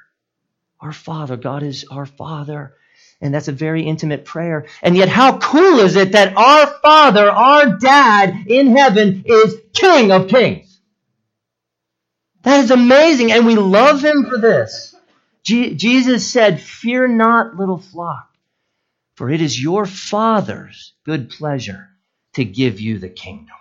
our 0.80 0.92
Father, 0.92 1.36
God 1.36 1.62
is 1.62 1.84
our 1.90 2.06
Father. 2.06 2.74
And 3.20 3.32
that's 3.32 3.48
a 3.48 3.52
very 3.52 3.84
intimate 3.84 4.24
prayer. 4.24 4.66
And 4.82 4.96
yet, 4.96 5.08
how 5.08 5.38
cool 5.38 5.78
is 5.78 5.94
it 5.96 6.12
that 6.12 6.36
our 6.36 6.66
Father, 6.82 7.30
our 7.30 7.78
Dad 7.78 8.46
in 8.48 8.76
heaven, 8.76 9.22
is 9.26 9.56
King 9.74 10.10
of 10.10 10.28
Kings? 10.28 10.71
That 12.42 12.64
is 12.64 12.70
amazing, 12.70 13.32
and 13.32 13.46
we 13.46 13.56
love 13.56 14.02
Him 14.04 14.26
for 14.28 14.38
this. 14.38 14.94
Je- 15.44 15.74
Jesus 15.74 16.26
said, 16.26 16.60
Fear 16.60 17.08
not, 17.08 17.56
little 17.56 17.78
flock, 17.78 18.30
for 19.16 19.30
it 19.30 19.40
is 19.40 19.62
your 19.62 19.86
Father's 19.86 20.94
good 21.04 21.30
pleasure 21.30 21.88
to 22.34 22.44
give 22.44 22.80
you 22.80 22.98
the 22.98 23.08
kingdom. 23.08 23.56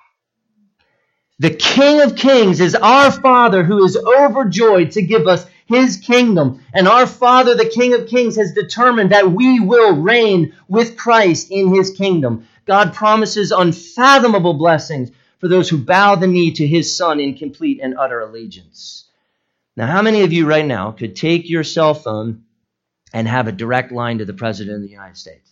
The 1.39 1.49
King 1.49 2.01
of 2.01 2.15
Kings 2.15 2.61
is 2.61 2.75
our 2.75 3.11
Father 3.11 3.63
who 3.63 3.83
is 3.83 3.97
overjoyed 3.97 4.91
to 4.91 5.01
give 5.01 5.27
us 5.27 5.45
his 5.65 5.97
kingdom. 5.97 6.63
And 6.73 6.87
our 6.87 7.07
Father, 7.07 7.55
the 7.55 7.69
King 7.69 7.93
of 7.95 8.07
Kings, 8.07 8.35
has 8.37 8.53
determined 8.53 9.11
that 9.11 9.31
we 9.31 9.59
will 9.59 9.95
reign 10.01 10.55
with 10.67 10.97
Christ 10.97 11.47
in 11.49 11.73
his 11.73 11.91
kingdom. 11.91 12.47
God 12.65 12.93
promises 12.93 13.51
unfathomable 13.51 14.53
blessings 14.53 15.11
for 15.41 15.47
those 15.47 15.67
who 15.67 15.79
bow 15.79 16.15
the 16.15 16.27
knee 16.27 16.53
to 16.53 16.67
his 16.67 16.95
Son 16.95 17.19
in 17.19 17.33
complete 17.33 17.79
and 17.81 17.97
utter 17.97 18.21
allegiance. 18.21 19.09
Now, 19.75 19.87
how 19.87 20.03
many 20.03 20.21
of 20.21 20.31
you 20.31 20.45
right 20.45 20.65
now 20.65 20.91
could 20.91 21.15
take 21.15 21.49
your 21.49 21.63
cell 21.63 21.95
phone 21.95 22.43
and 23.11 23.27
have 23.27 23.47
a 23.47 23.51
direct 23.51 23.91
line 23.91 24.19
to 24.19 24.25
the 24.25 24.35
President 24.35 24.75
of 24.75 24.83
the 24.83 24.89
United 24.89 25.17
States? 25.17 25.51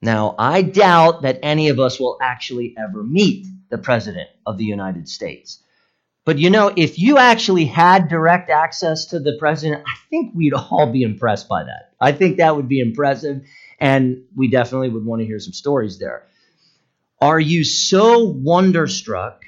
Now, 0.00 0.36
I 0.38 0.62
doubt 0.62 1.22
that 1.22 1.40
any 1.42 1.70
of 1.70 1.80
us 1.80 1.98
will 1.98 2.16
actually 2.22 2.76
ever 2.78 3.02
meet 3.02 3.46
the 3.70 3.78
President 3.78 4.30
of 4.46 4.56
the 4.56 4.64
United 4.64 5.08
States. 5.08 5.60
But 6.24 6.38
you 6.38 6.50
know, 6.50 6.72
if 6.76 6.96
you 6.98 7.18
actually 7.18 7.64
had 7.64 8.08
direct 8.08 8.50
access 8.50 9.06
to 9.06 9.18
the 9.18 9.36
President, 9.40 9.82
I 9.84 9.94
think 10.10 10.34
we'd 10.36 10.54
all 10.54 10.86
be 10.92 11.02
impressed 11.02 11.48
by 11.48 11.64
that. 11.64 11.94
I 12.00 12.12
think 12.12 12.36
that 12.36 12.54
would 12.54 12.68
be 12.68 12.78
impressive, 12.78 13.42
and 13.80 14.24
we 14.36 14.48
definitely 14.48 14.90
would 14.90 15.04
want 15.04 15.22
to 15.22 15.26
hear 15.26 15.40
some 15.40 15.54
stories 15.54 15.98
there. 15.98 16.28
Are 17.20 17.40
you 17.40 17.64
so 17.64 18.24
wonderstruck 18.24 19.44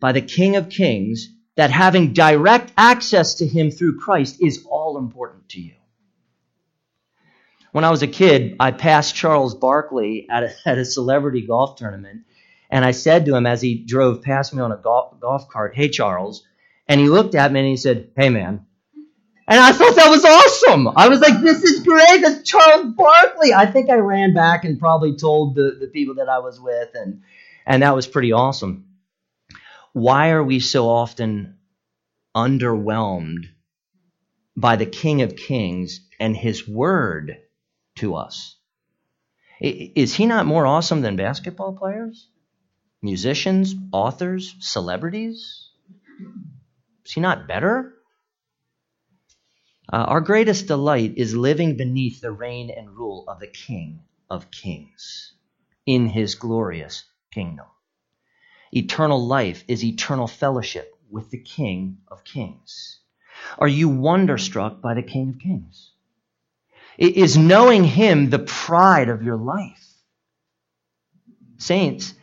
by 0.00 0.10
the 0.12 0.20
King 0.20 0.56
of 0.56 0.68
Kings 0.68 1.28
that 1.54 1.70
having 1.70 2.12
direct 2.12 2.72
access 2.76 3.34
to 3.36 3.46
him 3.46 3.70
through 3.70 3.98
Christ 3.98 4.38
is 4.40 4.66
all 4.68 4.98
important 4.98 5.48
to 5.50 5.60
you? 5.60 5.74
When 7.70 7.84
I 7.84 7.90
was 7.90 8.02
a 8.02 8.08
kid, 8.08 8.56
I 8.58 8.72
passed 8.72 9.14
Charles 9.14 9.54
Barkley 9.54 10.26
at 10.28 10.42
a, 10.42 10.52
at 10.66 10.78
a 10.78 10.84
celebrity 10.84 11.46
golf 11.46 11.76
tournament, 11.76 12.22
and 12.68 12.84
I 12.84 12.90
said 12.90 13.26
to 13.26 13.36
him 13.36 13.46
as 13.46 13.62
he 13.62 13.76
drove 13.76 14.22
past 14.22 14.52
me 14.52 14.60
on 14.60 14.72
a 14.72 14.76
golf, 14.76 15.20
golf 15.20 15.48
cart, 15.48 15.76
Hey, 15.76 15.88
Charles. 15.88 16.44
And 16.88 17.00
he 17.00 17.08
looked 17.08 17.36
at 17.36 17.52
me 17.52 17.60
and 17.60 17.68
he 17.68 17.76
said, 17.76 18.10
Hey, 18.16 18.30
man. 18.30 18.66
And 19.48 19.58
I 19.58 19.72
thought 19.72 19.96
that 19.96 20.10
was 20.10 20.24
awesome. 20.24 20.88
I 20.96 21.08
was 21.08 21.20
like, 21.20 21.40
This 21.40 21.62
is 21.62 21.82
great. 21.82 22.20
That's 22.20 22.48
Charles 22.48 22.94
Barkley. 22.94 23.52
I 23.52 23.66
think 23.66 23.90
I 23.90 23.96
ran 23.96 24.34
back 24.34 24.64
and 24.64 24.78
probably 24.78 25.16
told 25.16 25.54
the, 25.54 25.76
the 25.80 25.88
people 25.88 26.16
that 26.16 26.28
I 26.28 26.38
was 26.38 26.60
with, 26.60 26.90
and, 26.94 27.22
and 27.66 27.82
that 27.82 27.94
was 27.94 28.06
pretty 28.06 28.32
awesome. 28.32 28.86
Why 29.92 30.30
are 30.30 30.42
we 30.42 30.60
so 30.60 30.88
often 30.88 31.58
underwhelmed 32.34 33.44
by 34.56 34.76
the 34.76 34.86
King 34.86 35.22
of 35.22 35.36
Kings 35.36 36.00
and 36.18 36.36
his 36.36 36.66
word 36.66 37.36
to 37.96 38.14
us? 38.14 38.56
Is 39.60 40.14
he 40.14 40.26
not 40.26 40.46
more 40.46 40.66
awesome 40.66 41.02
than 41.02 41.16
basketball 41.16 41.74
players? 41.74 42.28
musicians, 43.02 43.74
authors, 43.92 44.54
celebrities? 44.60 45.68
Is 47.04 47.12
he 47.12 47.20
not 47.20 47.48
better? 47.48 47.94
Uh, 49.92 49.96
our 50.08 50.22
greatest 50.22 50.68
delight 50.68 51.14
is 51.18 51.36
living 51.36 51.76
beneath 51.76 52.22
the 52.22 52.32
reign 52.32 52.70
and 52.74 52.96
rule 52.96 53.24
of 53.28 53.38
the 53.40 53.46
King 53.46 54.00
of 54.30 54.50
Kings 54.50 55.34
in 55.84 56.06
his 56.06 56.34
glorious 56.34 57.04
kingdom. 57.30 57.66
Eternal 58.72 59.26
life 59.26 59.62
is 59.68 59.84
eternal 59.84 60.26
fellowship 60.26 60.96
with 61.10 61.30
the 61.30 61.38
King 61.38 61.98
of 62.08 62.24
Kings. 62.24 63.00
Are 63.58 63.68
you 63.68 63.90
wonderstruck 63.90 64.80
by 64.80 64.94
the 64.94 65.02
King 65.02 65.28
of 65.30 65.38
Kings? 65.38 65.90
Is 66.96 67.36
knowing 67.36 67.84
him 67.84 68.30
the 68.30 68.38
pride 68.38 69.10
of 69.10 69.22
your 69.22 69.36
life? 69.36 69.92
Saints, 71.58 72.14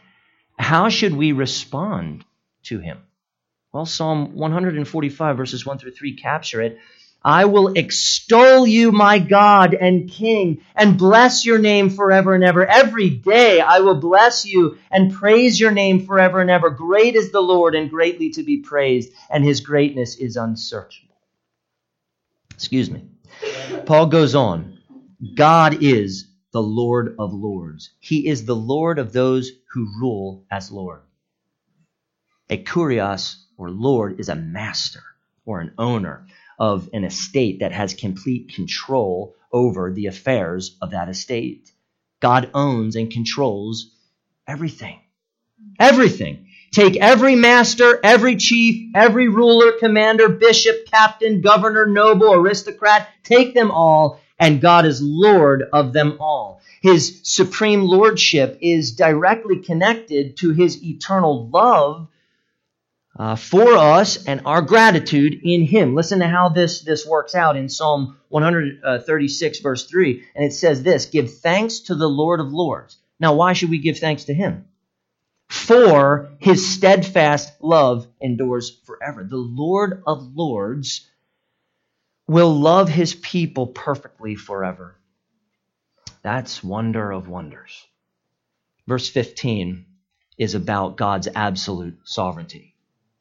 how 0.57 0.89
should 0.89 1.13
we 1.13 1.33
respond 1.33 2.25
to 2.63 2.79
him? 2.79 2.99
Well, 3.71 3.85
Psalm 3.85 4.33
145, 4.33 5.37
verses 5.37 5.65
1 5.65 5.77
through 5.77 5.91
3 5.91 6.15
capture 6.15 6.61
it. 6.61 6.79
I 7.23 7.45
will 7.45 7.73
extol 7.73 8.65
you, 8.65 8.93
my 8.93 9.19
God 9.19 9.73
and 9.73 10.09
King, 10.09 10.61
and 10.73 10.97
bless 10.97 11.45
your 11.45 11.59
name 11.59 11.89
forever 11.89 12.33
and 12.33 12.43
ever. 12.43 12.65
Every 12.65 13.09
day 13.09 13.59
I 13.59 13.79
will 13.79 13.99
bless 13.99 14.45
you 14.45 14.77
and 14.89 15.13
praise 15.13 15.59
your 15.59 15.71
name 15.71 16.05
forever 16.05 16.39
and 16.39 16.49
ever. 16.49 16.69
Great 16.69 17.15
is 17.15 17.31
the 17.31 17.41
Lord 17.41 17.75
and 17.75 17.89
greatly 17.89 18.29
to 18.31 18.43
be 18.43 18.57
praised, 18.57 19.11
and 19.29 19.43
his 19.43 19.59
greatness 19.59 20.15
is 20.15 20.37
unsearchable. 20.37 21.17
Excuse 22.53 22.89
me. 22.89 23.05
Paul 23.85 24.07
goes 24.07 24.33
on. 24.33 24.79
God 25.35 25.83
is 25.83 26.27
the 26.51 26.61
Lord 26.61 27.15
of 27.19 27.33
lords. 27.33 27.91
He 27.99 28.27
is 28.27 28.45
the 28.45 28.55
Lord 28.55 28.97
of 28.97 29.11
those 29.11 29.51
who 29.73 29.87
rule 29.99 30.45
as 30.49 30.71
Lord. 30.71 31.01
A 32.49 32.63
kurios 32.63 33.35
or 33.57 33.69
Lord 33.69 34.19
is 34.19 34.29
a 34.29 34.35
master 34.35 35.03
or 35.45 35.59
an 35.59 35.73
owner 35.77 36.25
of 36.59 36.89
an 36.93 37.03
estate 37.03 37.59
that 37.59 37.71
has 37.71 37.93
complete 37.93 38.53
control 38.53 39.35
over 39.51 39.91
the 39.91 40.07
affairs 40.07 40.77
of 40.81 40.91
that 40.91 41.09
estate. 41.09 41.71
God 42.19 42.49
owns 42.53 42.95
and 42.95 43.11
controls 43.11 43.95
everything. 44.47 44.99
Everything. 45.79 46.47
Take 46.71 46.97
every 46.97 47.35
master, 47.35 47.99
every 48.03 48.35
chief, 48.35 48.91
every 48.93 49.27
ruler, 49.27 49.71
commander, 49.79 50.29
bishop, 50.29 50.85
captain, 50.91 51.41
governor, 51.41 51.87
noble, 51.87 52.33
aristocrat, 52.33 53.09
take 53.23 53.53
them 53.55 53.71
all 53.71 54.19
and 54.39 54.61
God 54.61 54.85
is 54.85 55.01
Lord 55.01 55.63
of 55.73 55.93
them 55.93 56.17
all. 56.19 56.61
His 56.81 57.19
supreme 57.23 57.83
lordship 57.83 58.57
is 58.61 58.93
directly 58.93 59.59
connected 59.59 60.37
to 60.37 60.51
his 60.51 60.81
eternal 60.83 61.49
love 61.49 62.07
uh, 63.19 63.35
for 63.35 63.75
us 63.75 64.25
and 64.25 64.41
our 64.45 64.61
gratitude 64.61 65.41
in 65.43 65.63
him. 65.63 65.93
Listen 65.93 66.19
to 66.19 66.27
how 66.27 66.47
this, 66.47 66.81
this 66.81 67.05
works 67.05 67.35
out 67.35 67.57
in 67.57 67.67
Psalm 67.67 68.17
136, 68.29 69.59
verse 69.59 69.85
3. 69.85 70.23
And 70.33 70.45
it 70.45 70.53
says 70.53 70.81
this 70.81 71.05
Give 71.05 71.31
thanks 71.31 71.81
to 71.81 71.95
the 71.95 72.07
Lord 72.07 72.39
of 72.39 72.53
Lords. 72.53 72.97
Now, 73.19 73.35
why 73.35 73.51
should 73.51 73.69
we 73.69 73.79
give 73.79 73.99
thanks 73.99 74.23
to 74.25 74.33
him? 74.33 74.65
For 75.49 76.29
his 76.39 76.73
steadfast 76.73 77.51
love 77.61 78.07
endures 78.21 78.69
forever. 78.85 79.25
The 79.25 79.35
Lord 79.35 80.01
of 80.07 80.35
Lords 80.35 81.09
will 82.25 82.57
love 82.57 82.87
his 82.87 83.15
people 83.15 83.67
perfectly 83.67 84.35
forever. 84.35 84.95
That's 86.21 86.63
wonder 86.63 87.11
of 87.11 87.27
wonders. 87.27 87.85
Verse 88.87 89.09
15 89.09 89.85
is 90.37 90.55
about 90.55 90.95
God's 90.95 91.27
absolute 91.35 91.97
sovereignty. 92.05 92.68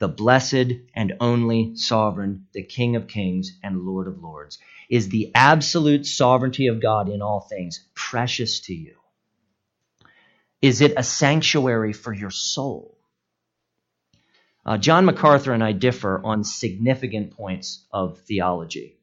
The 0.00 0.08
blessed 0.08 0.72
and 0.94 1.14
only 1.20 1.76
sovereign, 1.76 2.46
the 2.52 2.62
King 2.62 2.94
of 2.94 3.08
kings 3.08 3.58
and 3.62 3.82
Lord 3.82 4.06
of 4.06 4.22
lords, 4.22 4.58
is 4.88 5.08
the 5.08 5.32
absolute 5.34 6.06
sovereignty 6.06 6.68
of 6.68 6.80
God 6.80 7.08
in 7.08 7.20
all 7.20 7.40
things 7.40 7.84
precious 7.94 8.60
to 8.60 8.74
you? 8.74 8.94
Is 10.62 10.80
it 10.80 10.94
a 10.96 11.02
sanctuary 11.02 11.92
for 11.92 12.12
your 12.12 12.30
soul? 12.30 12.96
Uh, 14.64 14.76
John 14.76 15.04
MacArthur 15.04 15.52
and 15.52 15.64
I 15.64 15.72
differ 15.72 16.20
on 16.22 16.44
significant 16.44 17.32
points 17.32 17.86
of 17.92 18.18
theology. 18.20 18.98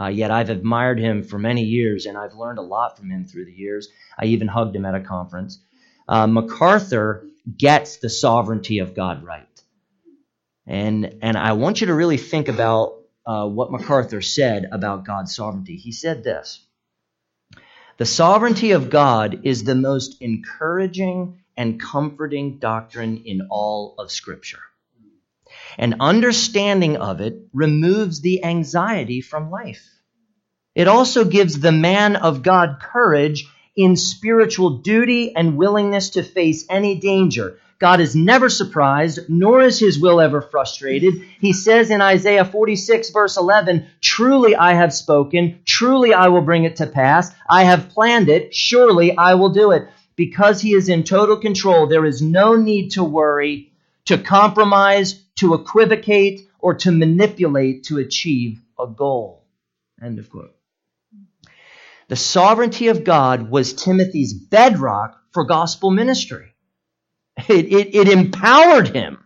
Uh, 0.00 0.06
yet 0.06 0.30
I've 0.30 0.50
admired 0.50 0.98
him 0.98 1.22
for 1.22 1.38
many 1.38 1.64
years, 1.64 2.06
and 2.06 2.16
I've 2.16 2.34
learned 2.34 2.58
a 2.58 2.62
lot 2.62 2.96
from 2.96 3.10
him 3.10 3.24
through 3.24 3.44
the 3.46 3.52
years. 3.52 3.88
I 4.18 4.26
even 4.26 4.48
hugged 4.48 4.74
him 4.74 4.86
at 4.86 4.94
a 4.94 5.00
conference. 5.00 5.58
Uh, 6.08 6.26
MacArthur 6.26 7.26
gets 7.58 7.98
the 7.98 8.08
sovereignty 8.08 8.78
of 8.78 8.94
God 8.94 9.24
right. 9.24 9.46
And, 10.70 11.18
and 11.20 11.36
I 11.36 11.54
want 11.54 11.80
you 11.80 11.88
to 11.88 11.94
really 11.94 12.16
think 12.16 12.46
about 12.46 13.00
uh, 13.26 13.44
what 13.48 13.72
MacArthur 13.72 14.22
said 14.22 14.68
about 14.70 15.04
God's 15.04 15.34
sovereignty. 15.34 15.74
He 15.74 15.90
said 15.90 16.22
this 16.22 16.64
The 17.96 18.06
sovereignty 18.06 18.70
of 18.70 18.88
God 18.88 19.40
is 19.42 19.64
the 19.64 19.74
most 19.74 20.22
encouraging 20.22 21.42
and 21.56 21.80
comforting 21.80 22.60
doctrine 22.60 23.24
in 23.26 23.48
all 23.50 23.96
of 23.98 24.12
Scripture. 24.12 24.60
An 25.76 25.96
understanding 25.98 26.98
of 26.98 27.20
it 27.20 27.48
removes 27.52 28.20
the 28.20 28.44
anxiety 28.44 29.20
from 29.20 29.50
life. 29.50 29.84
It 30.76 30.86
also 30.86 31.24
gives 31.24 31.58
the 31.58 31.72
man 31.72 32.14
of 32.14 32.44
God 32.44 32.78
courage 32.80 33.48
in 33.74 33.96
spiritual 33.96 34.78
duty 34.78 35.34
and 35.34 35.56
willingness 35.56 36.10
to 36.10 36.22
face 36.22 36.64
any 36.70 37.00
danger. 37.00 37.58
God 37.80 38.00
is 38.00 38.14
never 38.14 38.50
surprised, 38.50 39.20
nor 39.30 39.62
is 39.62 39.80
his 39.80 39.98
will 39.98 40.20
ever 40.20 40.42
frustrated. 40.42 41.14
He 41.40 41.54
says 41.54 41.90
in 41.90 42.02
Isaiah 42.02 42.44
46, 42.44 43.08
verse 43.08 43.38
11, 43.38 43.86
Truly 44.02 44.54
I 44.54 44.74
have 44.74 44.92
spoken, 44.92 45.60
truly 45.64 46.12
I 46.12 46.28
will 46.28 46.42
bring 46.42 46.64
it 46.64 46.76
to 46.76 46.86
pass. 46.86 47.34
I 47.48 47.64
have 47.64 47.88
planned 47.88 48.28
it, 48.28 48.54
surely 48.54 49.16
I 49.16 49.34
will 49.34 49.48
do 49.48 49.70
it. 49.70 49.88
Because 50.14 50.60
he 50.60 50.74
is 50.74 50.90
in 50.90 51.04
total 51.04 51.38
control, 51.38 51.86
there 51.86 52.04
is 52.04 52.20
no 52.20 52.54
need 52.54 52.90
to 52.90 53.02
worry, 53.02 53.72
to 54.04 54.18
compromise, 54.18 55.22
to 55.36 55.54
equivocate, 55.54 56.46
or 56.58 56.74
to 56.74 56.90
manipulate 56.90 57.84
to 57.84 57.96
achieve 57.96 58.60
a 58.78 58.86
goal. 58.86 59.46
End 60.02 60.18
of 60.18 60.28
quote. 60.28 60.54
The 62.08 62.16
sovereignty 62.16 62.88
of 62.88 63.04
God 63.04 63.50
was 63.50 63.72
Timothy's 63.72 64.34
bedrock 64.34 65.18
for 65.32 65.44
gospel 65.44 65.90
ministry. 65.90 66.49
It, 67.48 67.72
it, 67.72 67.94
it, 67.94 68.08
empowered 68.08 68.88
him. 68.88 69.24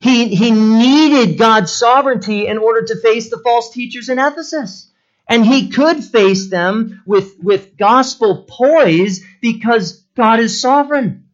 He, 0.00 0.34
he 0.34 0.50
needed 0.50 1.38
God's 1.38 1.72
sovereignty 1.72 2.46
in 2.46 2.58
order 2.58 2.82
to 2.86 3.00
face 3.00 3.30
the 3.30 3.38
false 3.38 3.70
teachers 3.70 4.08
in 4.08 4.18
Ephesus. 4.18 4.90
And 5.28 5.44
he 5.44 5.68
could 5.68 6.02
face 6.02 6.48
them 6.48 7.02
with, 7.06 7.38
with 7.38 7.76
gospel 7.76 8.46
poise 8.48 9.24
because 9.40 10.02
God 10.16 10.40
is 10.40 10.60
sovereign. 10.60 11.28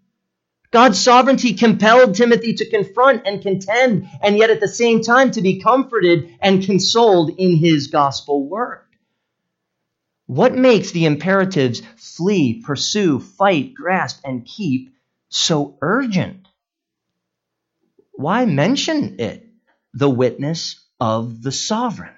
God's 0.71 1.01
sovereignty 1.01 1.55
compelled 1.55 2.14
Timothy 2.14 2.55
to 2.55 2.69
confront 2.69 3.27
and 3.27 3.40
contend, 3.40 4.09
and 4.21 4.37
yet 4.37 4.51
at 4.51 4.61
the 4.61 4.69
same 4.69 5.01
time 5.01 5.31
to 5.31 5.40
be 5.40 5.61
comforted 5.61 6.35
and 6.40 6.64
consoled 6.64 7.31
in 7.38 7.57
his 7.57 7.87
gospel 7.87 8.47
work. 8.47 8.87
What 10.27 10.55
makes 10.55 10.90
the 10.90 11.07
imperatives 11.07 11.83
flee, 11.97 12.62
pursue, 12.62 13.21
fight, 13.21 13.75
grasp, 13.75 14.21
and 14.25 14.45
keep 14.45 14.90
so 15.29 15.77
urgent? 15.81 16.47
Why 18.12 18.47
mention 18.47 19.21
it? 19.21 19.47
The 19.95 20.11
witness 20.11 20.81
of 21.01 21.43
the 21.43 21.53
sovereign. 21.53 22.15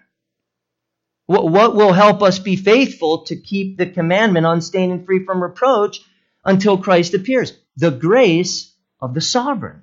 What 1.27 1.75
will 1.75 1.93
help 1.93 2.23
us 2.23 2.39
be 2.39 2.57
faithful 2.57 3.25
to 3.25 3.37
keep 3.37 3.77
the 3.77 3.87
commandment 3.87 4.47
unstained 4.47 4.93
and 4.93 5.05
free 5.05 5.25
from 5.25 5.43
reproach 5.43 6.01
until 6.45 6.79
Christ 6.79 7.15
appears? 7.15 7.53
The 7.77 7.91
grace 7.91 8.73
of 9.01 9.13
the 9.13 9.21
sovereign. 9.21 9.83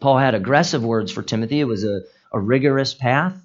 Paul 0.00 0.18
had 0.18 0.34
aggressive 0.34 0.84
words 0.84 1.10
for 1.10 1.22
Timothy. 1.22 1.60
It 1.60 1.64
was 1.64 1.84
a, 1.84 2.02
a 2.32 2.38
rigorous 2.38 2.92
path. 2.92 3.40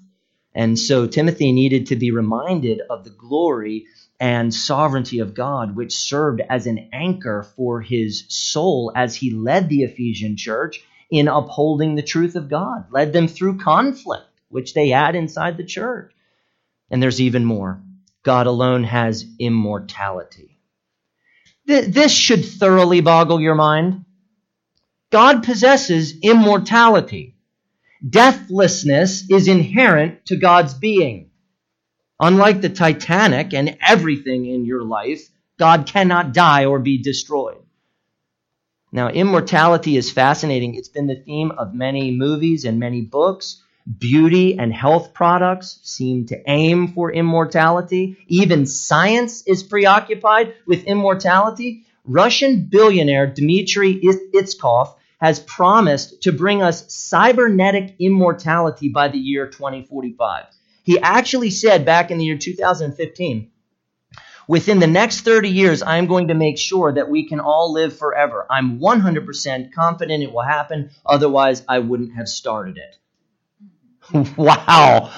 And 0.54 0.78
so 0.78 1.06
Timothy 1.06 1.52
needed 1.52 1.86
to 1.86 1.96
be 1.96 2.10
reminded 2.10 2.80
of 2.90 3.04
the 3.04 3.10
glory 3.10 3.86
and 4.20 4.52
sovereignty 4.52 5.20
of 5.20 5.34
God, 5.34 5.76
which 5.76 5.96
served 5.96 6.40
as 6.48 6.66
an 6.66 6.90
anchor 6.92 7.44
for 7.56 7.80
his 7.80 8.24
soul 8.28 8.92
as 8.94 9.14
he 9.14 9.30
led 9.30 9.68
the 9.68 9.84
Ephesian 9.84 10.36
church 10.36 10.82
in 11.10 11.28
upholding 11.28 11.94
the 11.94 12.02
truth 12.02 12.34
of 12.36 12.50
God, 12.50 12.86
led 12.90 13.12
them 13.12 13.28
through 13.28 13.58
conflict, 13.58 14.26
which 14.48 14.74
they 14.74 14.88
had 14.88 15.14
inside 15.14 15.56
the 15.56 15.64
church. 15.64 16.12
And 16.90 17.02
there's 17.02 17.20
even 17.20 17.44
more 17.44 17.80
God 18.22 18.46
alone 18.46 18.84
has 18.84 19.24
immortality. 19.38 20.58
This 21.66 22.12
should 22.12 22.44
thoroughly 22.44 23.00
boggle 23.00 23.40
your 23.40 23.54
mind. 23.54 24.04
God 25.10 25.42
possesses 25.42 26.18
immortality. 26.22 27.36
Deathlessness 28.06 29.30
is 29.30 29.48
inherent 29.48 30.26
to 30.26 30.36
God's 30.36 30.74
being. 30.74 31.27
Unlike 32.20 32.62
the 32.62 32.68
Titanic 32.68 33.54
and 33.54 33.78
everything 33.80 34.46
in 34.46 34.64
your 34.64 34.82
life, 34.82 35.28
God 35.58 35.86
cannot 35.86 36.32
die 36.34 36.64
or 36.64 36.78
be 36.78 36.98
destroyed. 36.98 37.62
Now, 38.90 39.08
immortality 39.08 39.96
is 39.96 40.10
fascinating. 40.10 40.74
It's 40.74 40.88
been 40.88 41.06
the 41.06 41.22
theme 41.22 41.52
of 41.52 41.74
many 41.74 42.10
movies 42.10 42.64
and 42.64 42.80
many 42.80 43.02
books. 43.02 43.62
Beauty 43.98 44.58
and 44.58 44.72
health 44.72 45.14
products 45.14 45.78
seem 45.82 46.26
to 46.26 46.42
aim 46.50 46.88
for 46.88 47.12
immortality. 47.12 48.16
Even 48.26 48.66
science 48.66 49.42
is 49.46 49.62
preoccupied 49.62 50.54
with 50.66 50.84
immortality. 50.84 51.84
Russian 52.04 52.64
billionaire 52.64 53.26
Dmitry 53.26 54.00
Itskov 54.34 54.94
has 55.20 55.40
promised 55.40 56.22
to 56.22 56.32
bring 56.32 56.62
us 56.62 56.92
cybernetic 56.92 57.94
immortality 57.98 58.88
by 58.88 59.08
the 59.08 59.18
year 59.18 59.48
2045. 59.48 60.46
He 60.88 60.98
actually 60.98 61.50
said 61.50 61.84
back 61.84 62.10
in 62.10 62.16
the 62.16 62.24
year 62.24 62.38
2015, 62.38 63.50
within 64.48 64.78
the 64.78 64.86
next 64.86 65.20
30 65.20 65.50
years, 65.50 65.82
I'm 65.82 66.06
going 66.06 66.28
to 66.28 66.34
make 66.34 66.56
sure 66.56 66.90
that 66.94 67.10
we 67.10 67.28
can 67.28 67.40
all 67.40 67.74
live 67.74 67.98
forever. 67.98 68.46
I'm 68.48 68.80
100% 68.80 69.74
confident 69.74 70.22
it 70.22 70.32
will 70.32 70.40
happen. 70.40 70.88
Otherwise, 71.04 71.62
I 71.68 71.80
wouldn't 71.80 72.14
have 72.14 72.26
started 72.26 72.78
it. 72.78 74.34
wow. 74.38 75.12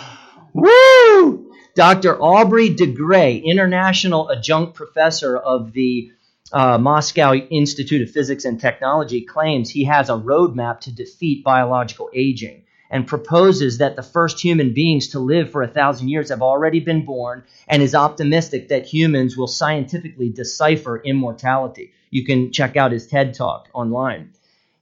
Woo! 0.55 1.53
Dr. 1.77 2.21
Aubrey 2.21 2.71
de 2.71 2.93
Grey, 2.93 3.37
international 3.37 4.29
adjunct 4.29 4.75
professor 4.75 5.37
of 5.37 5.73
the 5.73 6.11
uh, 6.53 6.79
Moscow 6.79 7.33
Institute 7.33 8.03
of 8.03 8.11
Physics 8.11 8.45
and 8.45 8.61
Technology 8.61 9.21
claims 9.21 9.71
he 9.71 9.85
has 9.85 10.09
a 10.09 10.15
roadmap 10.15 10.81
to 10.81 10.93
defeat 10.93 11.45
biological 11.45 12.11
aging 12.13 12.65
and 12.91 13.07
proposes 13.07 13.79
that 13.79 13.97
the 13.97 14.03
first 14.03 14.41
human 14.41 14.75
beings 14.75 15.09
to 15.09 15.21
live 15.21 15.51
for 15.51 15.63
a 15.63 15.69
thousand 15.69 16.09
years 16.09 16.31
have 16.31 16.43
already 16.43 16.81
been 16.81 17.05
born 17.05 17.45
and 17.69 17.83
is 17.83 17.95
optimistic 17.95 18.69
that 18.69 18.85
humans 18.85 19.37
will 19.37 19.47
scientifically 19.47 20.29
decipher 20.29 21.01
immortality. 21.03 21.93
You 22.11 22.25
can 22.25 22.53
check 22.53 22.77
out 22.77 22.93
his 22.93 23.07
TED 23.07 23.35
talk 23.35 23.69
online. 23.73 24.33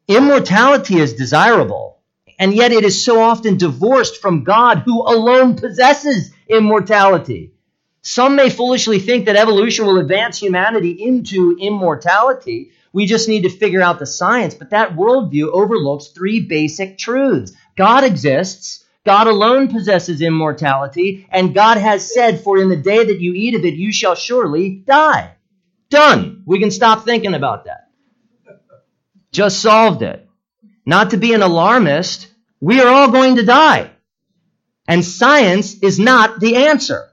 Immortality 0.09 0.99
is 0.99 1.12
desirable, 1.12 1.99
and 2.38 2.55
yet 2.55 2.73
it 2.73 2.85
is 2.85 3.05
so 3.05 3.21
often 3.21 3.59
divorced 3.59 4.23
from 4.23 4.44
God 4.44 4.79
who 4.79 5.03
alone 5.03 5.57
possesses 5.57 6.33
immortality. 6.49 7.53
Some 8.01 8.37
may 8.37 8.49
foolishly 8.49 9.01
think 9.01 9.27
that 9.27 9.37
evolution 9.37 9.85
will 9.85 9.99
advance 9.99 10.38
humanity 10.38 10.92
into 10.92 11.59
immortality. 11.61 12.71
We 12.90 13.05
just 13.05 13.29
need 13.29 13.42
to 13.42 13.51
figure 13.51 13.83
out 13.83 13.99
the 13.99 14.07
science. 14.07 14.55
But 14.55 14.71
that 14.71 14.97
worldview 14.97 15.49
overlooks 15.53 16.07
three 16.07 16.40
basic 16.40 16.97
truths 16.97 17.53
God 17.79 18.03
exists, 18.03 18.85
God 19.07 19.29
alone 19.29 19.69
possesses 19.69 20.21
immortality, 20.21 21.27
and 21.31 21.55
God 21.55 21.79
has 21.79 22.12
said, 22.12 22.43
For 22.43 22.59
in 22.59 22.69
the 22.69 22.77
day 22.77 23.05
that 23.07 23.21
you 23.21 23.33
eat 23.35 23.55
of 23.55 23.64
it, 23.64 23.75
you 23.75 23.93
shall 23.93 24.17
surely 24.17 24.83
die. 24.85 25.37
Done. 25.88 26.43
We 26.45 26.59
can 26.59 26.73
stop 26.73 27.05
thinking 27.05 27.35
about 27.35 27.67
that. 27.67 27.88
Just 29.31 29.62
solved 29.62 30.03
it. 30.03 30.29
Not 30.85 31.11
to 31.11 31.17
be 31.19 31.33
an 31.35 31.43
alarmist, 31.43 32.27
we 32.61 32.81
are 32.81 32.88
all 32.88 33.12
going 33.12 33.37
to 33.37 33.45
die. 33.45 33.93
And 34.88 35.05
science 35.05 35.79
is 35.79 36.01
not 36.01 36.41
the 36.41 36.57
answer. 36.57 37.09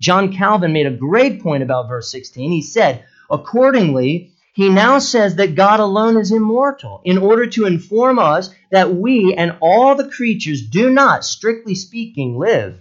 John 0.00 0.32
Calvin 0.32 0.72
made 0.72 0.86
a 0.86 0.90
great 0.90 1.42
point 1.42 1.62
about 1.62 1.88
verse 1.88 2.10
16. 2.10 2.50
He 2.50 2.62
said, 2.62 3.04
Accordingly, 3.30 4.32
he 4.56 4.70
now 4.70 5.00
says 5.00 5.36
that 5.36 5.54
God 5.54 5.80
alone 5.80 6.16
is 6.16 6.32
immortal 6.32 7.02
in 7.04 7.18
order 7.18 7.46
to 7.48 7.66
inform 7.66 8.18
us 8.18 8.48
that 8.70 8.94
we 8.94 9.34
and 9.34 9.58
all 9.60 9.94
the 9.94 10.08
creatures 10.08 10.62
do 10.62 10.88
not, 10.88 11.26
strictly 11.26 11.74
speaking, 11.74 12.38
live, 12.38 12.80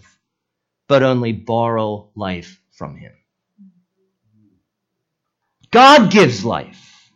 but 0.87 1.03
only 1.03 1.33
borrow 1.33 2.11
life 2.15 2.61
from 2.71 2.95
him. 2.95 3.11
God 5.69 6.11
gives 6.11 6.45
life. 6.45 7.11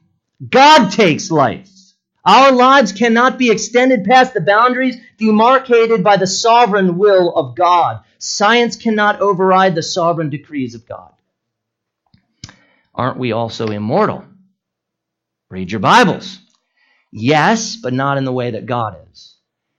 God 0.46 0.90
takes 0.90 1.32
life. 1.32 1.72
Our 2.26 2.52
lives 2.52 2.92
cannot 2.92 3.38
be 3.38 3.52
extended 3.52 4.04
past 4.04 4.34
the 4.34 4.42
boundaries 4.42 4.98
demarcated 5.18 6.04
by 6.04 6.18
the 6.18 6.28
sovereign 6.28 6.98
will 6.98 7.34
of 7.34 7.56
God. 7.56 8.02
Science 8.18 8.76
cannot 8.76 9.22
override 9.22 9.76
the 9.76 9.84
sovereign 9.84 10.30
decrees 10.30 10.76
of 10.76 10.86
God. 10.86 11.14
Aren't 12.94 13.20
we 13.20 13.32
also 13.32 13.68
immortal? 13.68 14.26
Read 15.52 15.72
your 15.72 15.80
Bibles. 15.80 16.38
Yes, 17.12 17.76
but 17.76 17.92
not 17.92 18.20
in 18.20 18.24
the 18.24 18.32
way 18.32 18.52
that 18.52 18.68
God 18.68 18.98
is. 19.12 19.36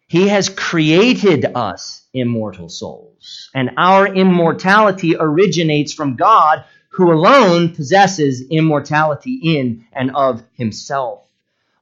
He 0.09 0.27
has 0.27 0.49
created 0.49 1.45
us 1.55 2.05
immortal 2.13 2.69
souls, 2.69 3.51
and 3.55 3.71
our 3.77 4.09
immortality 4.09 5.15
originates 5.17 5.93
from 5.95 6.17
God, 6.17 6.65
who 6.89 7.13
alone 7.13 7.73
possesses 7.73 8.43
immortality 8.51 9.39
in 9.45 9.87
and 9.93 10.11
of 10.11 10.43
himself. 10.55 11.25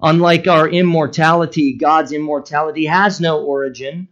Unlike 0.02 0.46
our 0.48 0.68
immortality, 0.68 1.72
God's 1.72 2.12
immortality 2.12 2.84
has 2.84 3.22
no 3.22 3.42
origin, 3.42 4.08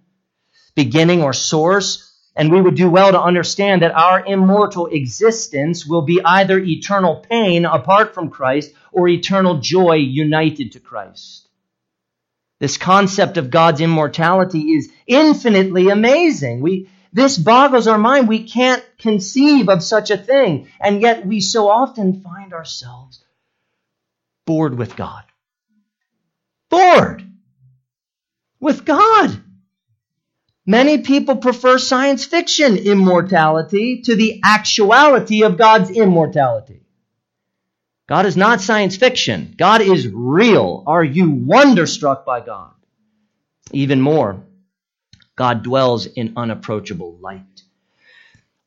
beginning, 0.75 1.23
or 1.23 1.35
source. 1.35 2.06
And 2.37 2.53
we 2.53 2.61
would 2.61 2.75
do 2.75 2.91
well 2.91 3.11
to 3.13 3.21
understand 3.21 3.81
that 3.81 3.97
our 3.97 4.25
immortal 4.25 4.87
existence 4.87 5.87
will 5.87 6.03
be 6.03 6.21
either 6.23 6.59
eternal 6.59 7.25
pain 7.31 7.65
apart 7.65 8.13
from 8.13 8.29
Christ 8.29 8.73
or 8.93 9.09
eternal 9.09 9.59
joy 9.59 9.95
united 9.95 10.73
to 10.73 10.81
Christ. 10.81 11.49
This 12.61 12.77
concept 12.77 13.39
of 13.39 13.51
God's 13.51 13.81
immortality 13.81 14.75
is 14.75 14.91
infinitely 15.07 15.89
amazing. 15.89 16.61
We, 16.61 16.91
this 17.13 17.39
boggles 17.39 17.87
our 17.87 17.99
mind. 17.99 18.29
We 18.29 18.47
can't 18.47 18.85
conceive 18.99 19.71
of 19.71 19.83
such 19.83 20.11
a 20.11 20.19
thing. 20.19 20.69
And 20.79 21.01
yet 21.01 21.27
we 21.27 21.41
so 21.41 21.71
often 21.71 22.21
find 22.21 22.53
ourselves 22.53 23.25
bored 24.47 24.77
with 24.77 24.95
God. 24.95 25.25
Bored 26.69 27.25
with 28.61 28.85
God. 28.85 29.43
Many 30.67 30.99
people 30.99 31.37
prefer 31.37 31.79
science 31.79 32.25
fiction 32.25 32.77
immortality 32.77 34.03
to 34.03 34.17
the 34.17 34.41
actuality 34.45 35.45
of 35.45 35.57
God's 35.57 35.91
immortality. 35.91 36.81
God 38.09 38.27
is 38.27 38.37
not 38.37 38.61
science 38.61 38.97
fiction. 38.97 39.55
God 39.57 39.81
is 39.81 40.09
real. 40.09 40.83
Are 40.87 41.05
you 41.05 41.31
wonderstruck 41.31 42.27
by 42.27 42.41
God? 42.41 42.73
Even 43.73 44.01
more, 44.01 44.43
God 45.37 45.63
dwells 45.63 46.07
in 46.07 46.33
unapproachable 46.37 47.17
light. 47.21 47.63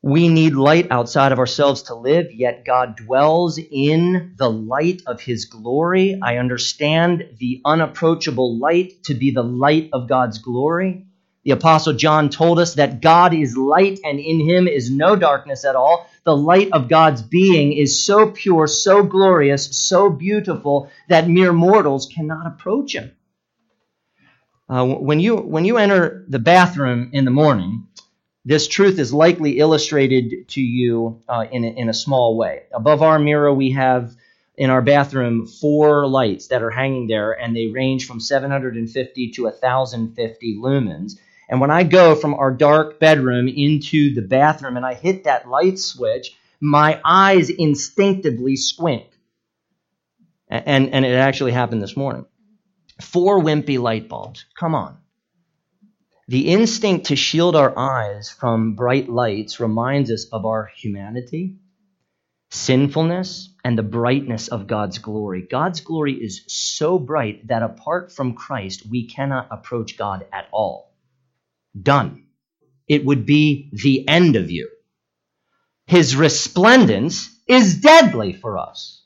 We 0.02 0.28
need 0.28 0.54
light 0.54 0.90
outside 0.90 1.32
of 1.32 1.38
ourselves 1.38 1.82
to 1.84 1.94
live, 1.94 2.32
yet 2.32 2.64
God 2.64 2.96
dwells 2.96 3.58
in 3.58 4.34
the 4.38 4.50
light 4.50 5.02
of 5.06 5.20
His 5.20 5.44
glory. 5.44 6.18
I 6.22 6.38
understand 6.38 7.36
the 7.38 7.60
unapproachable 7.66 8.58
light 8.58 9.04
to 9.04 9.14
be 9.14 9.32
the 9.32 9.44
light 9.44 9.90
of 9.92 10.08
God's 10.08 10.38
glory. 10.38 11.06
The 11.42 11.52
Apostle 11.52 11.94
John 11.94 12.28
told 12.28 12.58
us 12.58 12.74
that 12.74 13.00
God 13.00 13.32
is 13.32 13.56
light 13.56 14.00
and 14.04 14.20
in 14.20 14.40
him 14.40 14.68
is 14.68 14.90
no 14.90 15.16
darkness 15.16 15.64
at 15.64 15.74
all. 15.74 16.06
The 16.24 16.36
light 16.36 16.70
of 16.72 16.88
God's 16.88 17.22
being 17.22 17.72
is 17.72 18.04
so 18.04 18.30
pure, 18.30 18.66
so 18.66 19.02
glorious, 19.02 19.76
so 19.76 20.10
beautiful 20.10 20.90
that 21.08 21.28
mere 21.28 21.52
mortals 21.52 22.06
cannot 22.14 22.46
approach 22.46 22.94
him. 22.94 23.12
Uh, 24.68 24.86
when, 24.86 25.18
you, 25.18 25.36
when 25.36 25.64
you 25.64 25.78
enter 25.78 26.24
the 26.28 26.38
bathroom 26.38 27.10
in 27.14 27.24
the 27.24 27.30
morning, 27.30 27.88
this 28.44 28.68
truth 28.68 28.98
is 28.98 29.12
likely 29.12 29.58
illustrated 29.58 30.48
to 30.48 30.60
you 30.60 31.22
uh, 31.28 31.46
in, 31.50 31.64
a, 31.64 31.68
in 31.68 31.88
a 31.88 31.94
small 31.94 32.36
way. 32.36 32.64
Above 32.72 33.02
our 33.02 33.18
mirror, 33.18 33.52
we 33.52 33.72
have 33.72 34.14
in 34.56 34.68
our 34.68 34.82
bathroom 34.82 35.46
four 35.46 36.06
lights 36.06 36.48
that 36.48 36.62
are 36.62 36.70
hanging 36.70 37.06
there, 37.06 37.32
and 37.32 37.56
they 37.56 37.68
range 37.68 38.06
from 38.06 38.20
750 38.20 39.30
to 39.30 39.44
1,050 39.44 40.56
lumens. 40.58 41.18
And 41.50 41.60
when 41.60 41.72
I 41.72 41.82
go 41.82 42.14
from 42.14 42.34
our 42.34 42.52
dark 42.52 43.00
bedroom 43.00 43.48
into 43.48 44.14
the 44.14 44.22
bathroom 44.22 44.76
and 44.76 44.86
I 44.86 44.94
hit 44.94 45.24
that 45.24 45.48
light 45.48 45.80
switch, 45.80 46.36
my 46.60 47.00
eyes 47.04 47.50
instinctively 47.50 48.54
squint. 48.54 49.08
And, 50.48 50.90
and 50.94 51.04
it 51.04 51.14
actually 51.14 51.50
happened 51.50 51.82
this 51.82 51.96
morning. 51.96 52.24
Four 53.00 53.40
wimpy 53.42 53.80
light 53.80 54.08
bulbs. 54.08 54.44
Come 54.58 54.76
on. 54.76 54.98
The 56.28 56.50
instinct 56.50 57.06
to 57.06 57.16
shield 57.16 57.56
our 57.56 57.76
eyes 57.76 58.30
from 58.30 58.76
bright 58.76 59.08
lights 59.08 59.58
reminds 59.58 60.12
us 60.12 60.26
of 60.26 60.46
our 60.46 60.70
humanity, 60.76 61.56
sinfulness, 62.50 63.52
and 63.64 63.76
the 63.76 63.82
brightness 63.82 64.46
of 64.46 64.68
God's 64.68 64.98
glory. 64.98 65.48
God's 65.50 65.80
glory 65.80 66.12
is 66.12 66.44
so 66.46 67.00
bright 67.00 67.48
that 67.48 67.64
apart 67.64 68.12
from 68.12 68.34
Christ, 68.34 68.88
we 68.88 69.08
cannot 69.08 69.48
approach 69.50 69.98
God 69.98 70.24
at 70.32 70.46
all 70.52 70.89
done. 71.80 72.24
It 72.88 73.04
would 73.04 73.26
be 73.26 73.70
the 73.72 74.08
end 74.08 74.36
of 74.36 74.50
you. 74.50 74.68
His 75.86 76.16
resplendence 76.16 77.30
is 77.46 77.80
deadly 77.80 78.32
for 78.32 78.58
us. 78.58 79.00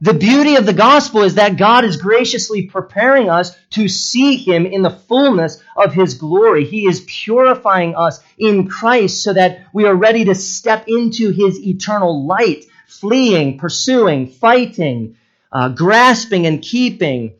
The 0.00 0.14
beauty 0.14 0.54
of 0.54 0.64
the 0.64 0.72
gospel 0.72 1.22
is 1.24 1.34
that 1.34 1.56
God 1.56 1.84
is 1.84 1.96
graciously 1.96 2.66
preparing 2.66 3.28
us 3.28 3.56
to 3.70 3.88
see 3.88 4.36
Him 4.36 4.64
in 4.64 4.82
the 4.82 4.90
fullness 4.90 5.60
of 5.76 5.92
His 5.92 6.14
glory. 6.14 6.64
He 6.64 6.86
is 6.86 7.04
purifying 7.06 7.96
us 7.96 8.20
in 8.38 8.68
Christ 8.68 9.24
so 9.24 9.32
that 9.32 9.66
we 9.72 9.86
are 9.86 9.94
ready 9.94 10.26
to 10.26 10.36
step 10.36 10.84
into 10.86 11.30
His 11.30 11.58
eternal 11.58 12.26
light, 12.26 12.64
fleeing, 12.86 13.58
pursuing, 13.58 14.28
fighting, 14.28 15.16
uh, 15.50 15.70
grasping, 15.70 16.46
and 16.46 16.62
keeping. 16.62 17.34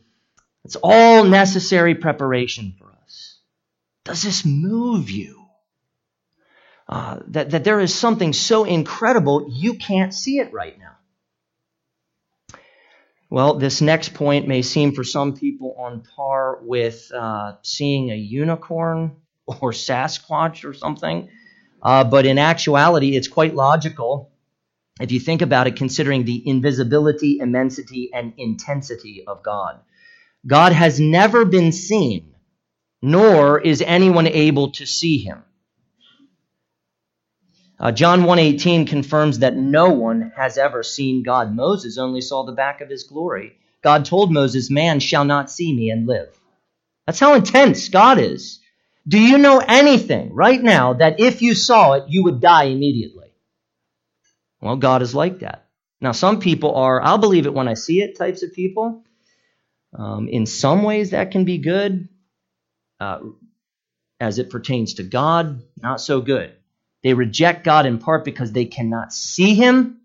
It's 0.65 0.75
all 0.83 1.23
necessary 1.23 1.95
preparation 1.95 2.75
for 2.77 2.88
does 4.09 4.23
this 4.23 4.43
move 4.43 5.11
you? 5.11 5.45
Uh, 6.87 7.19
that, 7.27 7.51
that 7.51 7.63
there 7.63 7.79
is 7.79 7.93
something 7.93 8.33
so 8.33 8.63
incredible 8.63 9.47
you 9.51 9.75
can't 9.75 10.11
see 10.11 10.39
it 10.39 10.51
right 10.51 10.75
now. 10.79 10.95
Well, 13.29 13.53
this 13.59 13.79
next 13.79 14.15
point 14.15 14.47
may 14.47 14.63
seem 14.63 14.93
for 14.93 15.03
some 15.03 15.37
people 15.37 15.75
on 15.77 16.01
par 16.01 16.57
with 16.63 17.11
uh, 17.13 17.57
seeing 17.61 18.09
a 18.09 18.15
unicorn 18.15 19.17
or 19.45 19.71
Sasquatch 19.71 20.67
or 20.67 20.73
something, 20.73 21.29
uh, 21.83 22.05
but 22.05 22.25
in 22.25 22.39
actuality, 22.39 23.15
it's 23.15 23.27
quite 23.27 23.53
logical 23.53 24.31
if 24.99 25.11
you 25.11 25.19
think 25.19 25.43
about 25.43 25.67
it, 25.67 25.75
considering 25.75 26.25
the 26.25 26.41
invisibility, 26.47 27.37
immensity, 27.39 28.09
and 28.11 28.33
intensity 28.37 29.23
of 29.27 29.43
God. 29.43 29.79
God 30.47 30.73
has 30.73 30.99
never 30.99 31.45
been 31.45 31.71
seen 31.71 32.33
nor 33.01 33.59
is 33.59 33.81
anyone 33.81 34.27
able 34.27 34.71
to 34.71 34.85
see 34.85 35.17
him. 35.19 35.43
Uh, 37.79 37.91
John 37.93 38.23
1:18 38.23 38.87
confirms 38.87 39.39
that 39.39 39.55
no 39.55 39.91
one 39.91 40.33
has 40.35 40.57
ever 40.57 40.83
seen 40.83 41.23
God. 41.23 41.55
Moses 41.55 41.97
only 41.97 42.21
saw 42.21 42.43
the 42.43 42.51
back 42.51 42.81
of 42.81 42.89
his 42.89 43.03
glory. 43.03 43.53
God 43.81 44.03
told 44.03 44.33
Moses, 44.33 44.69
"Man 44.69 44.99
shall 44.99 45.23
not 45.23 45.49
see 45.49 45.73
me 45.73 45.89
and 45.89 46.05
live." 46.05 46.37
That's 47.05 47.19
how 47.19 47.35
intense 47.35 47.87
God 47.87 48.19
is. 48.19 48.59
Do 49.07 49.17
you 49.17 49.37
know 49.37 49.59
anything 49.59 50.33
right 50.33 50.61
now 50.61 50.93
that 50.93 51.19
if 51.19 51.41
you 51.41 51.55
saw 51.55 51.93
it, 51.93 52.03
you 52.09 52.23
would 52.25 52.41
die 52.41 52.65
immediately? 52.65 53.29
Well, 54.61 54.75
God 54.75 55.01
is 55.01 55.15
like 55.15 55.39
that. 55.39 55.65
Now, 56.01 56.11
some 56.11 56.39
people 56.39 56.75
are, 56.75 57.01
I'll 57.01 57.17
believe 57.17 57.45
it 57.45 57.53
when 57.53 57.67
I 57.67 57.73
see 57.73 58.01
it 58.01 58.17
types 58.17 58.43
of 58.43 58.53
people. 58.53 59.03
Um, 59.93 60.27
in 60.27 60.45
some 60.45 60.83
ways, 60.83 61.11
that 61.11 61.31
can 61.31 61.45
be 61.45 61.57
good 61.57 62.09
uh, 62.99 63.19
as 64.19 64.39
it 64.39 64.49
pertains 64.49 64.95
to 64.95 65.03
God, 65.03 65.61
not 65.81 66.01
so 66.01 66.21
good. 66.21 66.53
They 67.03 67.13
reject 67.13 67.63
God 67.63 67.85
in 67.85 67.99
part 67.99 68.25
because 68.25 68.51
they 68.51 68.65
cannot 68.65 69.13
see 69.13 69.55
Him, 69.55 70.01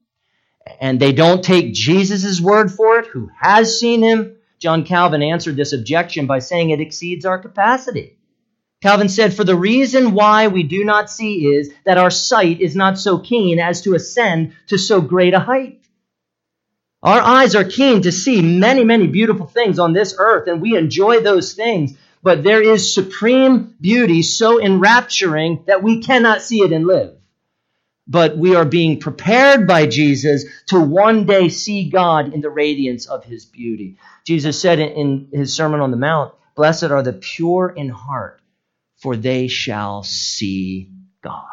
and 0.80 1.00
they 1.00 1.12
don't 1.12 1.42
take 1.42 1.74
Jesus' 1.74 2.40
word 2.40 2.70
for 2.70 2.98
it, 2.98 3.07
who 3.07 3.30
has 3.40 3.78
seen 3.80 4.02
Him. 4.02 4.37
John 4.61 4.85
Calvin 4.85 5.22
answered 5.22 5.57
this 5.57 5.72
objection 5.72 6.26
by 6.26 6.38
saying 6.38 6.70
it 6.70 6.80
exceeds 6.80 7.24
our 7.24 7.38
capacity. 7.38 8.16
Calvin 8.83 9.09
said, 9.09 9.35
For 9.35 9.44
the 9.44 9.57
reason 9.57 10.12
why 10.12 10.48
we 10.48 10.62
do 10.62 10.85
not 10.85 11.11
see 11.11 11.46
is 11.46 11.72
that 11.85 11.98
our 11.98 12.11
sight 12.11 12.61
is 12.61 12.76
not 12.76 12.98
so 12.98 13.18
keen 13.18 13.59
as 13.59 13.83
to 13.83 13.94
ascend 13.94 14.54
to 14.68 14.78
so 14.78 15.00
great 15.00 15.35
a 15.35 15.40
height. 15.40 15.80
Our 17.02 17.20
eyes 17.20 17.54
are 17.54 17.64
keen 17.64 18.02
to 18.02 18.12
see 18.12 18.40
many, 18.40 18.85
many 18.85 19.07
beautiful 19.07 19.46
things 19.46 19.78
on 19.78 19.92
this 19.92 20.14
earth, 20.18 20.48
and 20.48 20.62
we 20.62 20.76
enjoy 20.76 21.20
those 21.20 21.54
things 21.54 21.96
but 22.24 22.42
there 22.42 22.62
is 22.62 22.94
supreme 22.94 23.74
beauty 23.78 24.22
so 24.22 24.58
enrapturing 24.60 25.62
that 25.66 25.82
we 25.82 26.02
cannot 26.02 26.40
see 26.40 26.60
it 26.60 26.72
and 26.72 26.87
live. 26.87 27.14
But 28.06 28.38
we 28.38 28.54
are 28.54 28.64
being 28.64 28.98
prepared 28.98 29.66
by 29.66 29.87
Jesus 29.87 30.44
to 30.68 30.80
one 30.80 31.26
day 31.26 31.50
see 31.50 31.90
God 31.90 32.32
in 32.32 32.40
the 32.40 32.50
radiance 32.50 33.06
of 33.06 33.24
his 33.24 33.44
beauty. 33.44 33.98
Jesus 34.24 34.58
said 34.58 34.78
in 34.78 35.28
his 35.32 35.54
Sermon 35.54 35.80
on 35.80 35.90
the 35.90 35.98
Mount, 35.98 36.34
Blessed 36.56 36.84
are 36.84 37.02
the 37.02 37.12
pure 37.12 37.68
in 37.68 37.90
heart, 37.90 38.40
for 38.96 39.16
they 39.16 39.48
shall 39.48 40.02
see 40.02 40.90
God. 41.22 41.44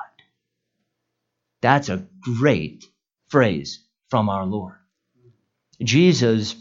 That's 1.62 1.90
a 1.90 2.06
great 2.22 2.86
phrase 3.28 3.84
from 4.10 4.30
our 4.30 4.46
Lord. 4.46 4.76
Jesus 5.82 6.56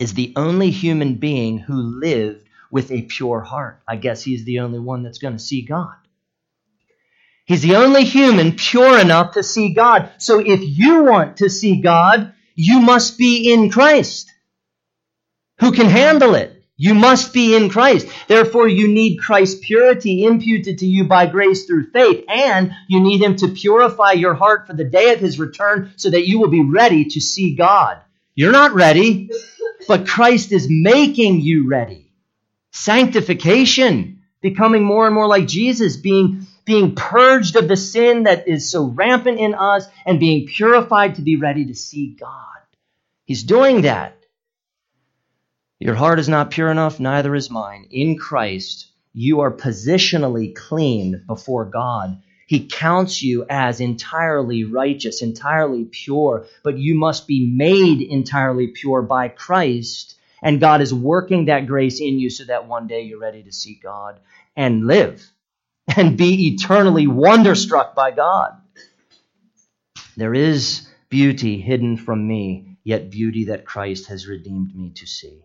is 0.00 0.14
the 0.14 0.32
only 0.34 0.70
human 0.70 1.14
being 1.14 1.58
who 1.58 2.00
lived 2.00 2.48
with 2.70 2.90
a 2.90 3.02
pure 3.02 3.40
heart. 3.40 3.80
I 3.86 3.96
guess 3.96 4.22
he's 4.22 4.44
the 4.44 4.60
only 4.60 4.78
one 4.78 5.02
that's 5.02 5.18
going 5.18 5.34
to 5.34 5.42
see 5.42 5.62
God. 5.62 5.94
He's 7.44 7.62
the 7.62 7.76
only 7.76 8.04
human 8.04 8.52
pure 8.52 8.98
enough 8.98 9.34
to 9.34 9.42
see 9.42 9.74
God. 9.74 10.10
So 10.18 10.38
if 10.38 10.60
you 10.62 11.02
want 11.02 11.38
to 11.38 11.50
see 11.50 11.80
God, 11.80 12.32
you 12.54 12.80
must 12.80 13.18
be 13.18 13.52
in 13.52 13.70
Christ. 13.70 14.30
Who 15.58 15.72
can 15.72 15.86
handle 15.86 16.34
it? 16.34 16.60
You 16.76 16.94
must 16.94 17.34
be 17.34 17.54
in 17.54 17.68
Christ. 17.68 18.06
Therefore, 18.26 18.66
you 18.66 18.88
need 18.88 19.18
Christ's 19.18 19.60
purity 19.60 20.24
imputed 20.24 20.78
to 20.78 20.86
you 20.86 21.04
by 21.04 21.26
grace 21.26 21.66
through 21.66 21.90
faith, 21.90 22.24
and 22.26 22.72
you 22.88 23.00
need 23.00 23.20
Him 23.20 23.36
to 23.36 23.48
purify 23.48 24.12
your 24.12 24.32
heart 24.32 24.66
for 24.66 24.72
the 24.72 24.84
day 24.84 25.12
of 25.12 25.20
His 25.20 25.38
return 25.38 25.92
so 25.96 26.08
that 26.08 26.26
you 26.26 26.40
will 26.40 26.48
be 26.48 26.64
ready 26.64 27.04
to 27.04 27.20
see 27.20 27.54
God. 27.54 27.98
You're 28.34 28.52
not 28.52 28.72
ready, 28.72 29.28
but 29.88 30.06
Christ 30.08 30.52
is 30.52 30.68
making 30.70 31.42
you 31.42 31.68
ready. 31.68 31.99
Sanctification, 32.72 34.22
becoming 34.40 34.84
more 34.84 35.06
and 35.06 35.14
more 35.14 35.26
like 35.26 35.46
Jesus, 35.46 35.96
being, 35.96 36.46
being 36.64 36.94
purged 36.94 37.56
of 37.56 37.68
the 37.68 37.76
sin 37.76 38.24
that 38.24 38.48
is 38.48 38.70
so 38.70 38.86
rampant 38.86 39.38
in 39.38 39.54
us, 39.54 39.86
and 40.06 40.20
being 40.20 40.46
purified 40.46 41.16
to 41.16 41.22
be 41.22 41.36
ready 41.36 41.66
to 41.66 41.74
see 41.74 42.16
God. 42.18 42.46
He's 43.24 43.42
doing 43.42 43.82
that. 43.82 44.16
Your 45.78 45.94
heart 45.94 46.18
is 46.18 46.28
not 46.28 46.50
pure 46.50 46.70
enough, 46.70 47.00
neither 47.00 47.34
is 47.34 47.50
mine. 47.50 47.86
In 47.90 48.18
Christ, 48.18 48.88
you 49.12 49.40
are 49.40 49.50
positionally 49.50 50.54
clean 50.54 51.24
before 51.26 51.64
God. 51.64 52.20
He 52.46 52.66
counts 52.66 53.22
you 53.22 53.46
as 53.48 53.80
entirely 53.80 54.64
righteous, 54.64 55.22
entirely 55.22 55.84
pure, 55.84 56.46
but 56.62 56.78
you 56.78 56.94
must 56.96 57.26
be 57.26 57.52
made 57.56 58.02
entirely 58.02 58.68
pure 58.68 59.02
by 59.02 59.28
Christ. 59.28 60.16
And 60.42 60.60
God 60.60 60.80
is 60.80 60.92
working 60.92 61.46
that 61.46 61.66
grace 61.66 62.00
in 62.00 62.18
you 62.18 62.30
so 62.30 62.44
that 62.44 62.66
one 62.66 62.86
day 62.86 63.02
you're 63.02 63.18
ready 63.18 63.42
to 63.42 63.52
see 63.52 63.78
God 63.82 64.20
and 64.56 64.86
live 64.86 65.24
and 65.96 66.16
be 66.16 66.54
eternally 66.54 67.06
wonderstruck 67.06 67.94
by 67.94 68.10
God. 68.10 68.52
There 70.16 70.34
is 70.34 70.88
beauty 71.08 71.60
hidden 71.60 71.96
from 71.96 72.26
me, 72.26 72.78
yet 72.84 73.10
beauty 73.10 73.46
that 73.46 73.64
Christ 73.64 74.08
has 74.08 74.26
redeemed 74.26 74.74
me 74.74 74.90
to 74.96 75.06
see. 75.06 75.44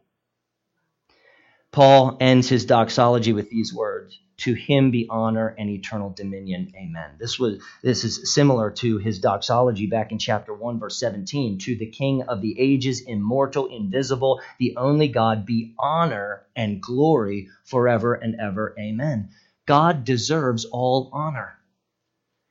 Paul 1.72 2.18
ends 2.20 2.48
his 2.48 2.66
doxology 2.66 3.34
with 3.34 3.50
these 3.50 3.74
words 3.74 4.18
To 4.39 4.54
him 4.54 4.91
be 4.91 5.08
honor 5.10 5.56
and 5.58 5.69
eternal 5.69 6.10
dominion. 6.10 6.74
Amen. 6.76 7.12
This, 7.17 7.39
was, 7.39 7.62
this 7.82 8.04
is 8.04 8.34
similar 8.34 8.69
to 8.71 8.98
his 8.98 9.19
doxology 9.19 9.88
back 9.88 10.12
in 10.12 10.19
chapter 10.19 10.54
1, 10.54 10.80
verse 10.80 11.00
17. 11.00 11.60
To 11.60 11.76
the 11.78 11.86
King 11.86 12.24
of 12.24 12.41
the 12.41 12.60
ages, 12.60 13.02
immortal, 13.02 13.67
invisible, 13.67 14.41
the 14.60 14.76
only 14.76 15.08
God, 15.08 15.45
be 15.45 15.74
honor 15.80 16.45
and 16.56 16.82
glory 16.82 17.48
forever 17.63 18.13
and 18.13 18.36
ever. 18.39 18.76
Amen. 18.78 19.30
God 19.65 20.04
deserves 20.04 20.65
all 20.65 21.10
honor. 21.13 21.56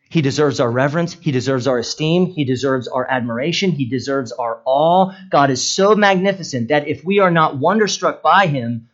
He 0.08 0.22
deserves 0.22 0.60
our 0.60 0.70
reverence. 0.70 1.12
He 1.12 1.32
deserves 1.32 1.66
our 1.66 1.78
esteem. 1.78 2.26
He 2.26 2.44
deserves 2.44 2.88
our 2.88 3.04
admiration. 3.10 3.72
He 3.72 3.86
deserves 3.86 4.32
our 4.32 4.60
awe. 4.64 5.12
God 5.28 5.50
is 5.50 5.68
so 5.68 5.96
magnificent 5.96 6.68
that 6.68 6.88
if 6.88 7.04
we 7.04 7.18
are 7.18 7.30
not 7.30 7.58
wonderstruck 7.58 8.22
by 8.22 8.46
him, 8.46 8.88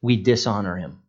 we 0.00 0.16
dishonor 0.16 0.76
him. 0.76 1.02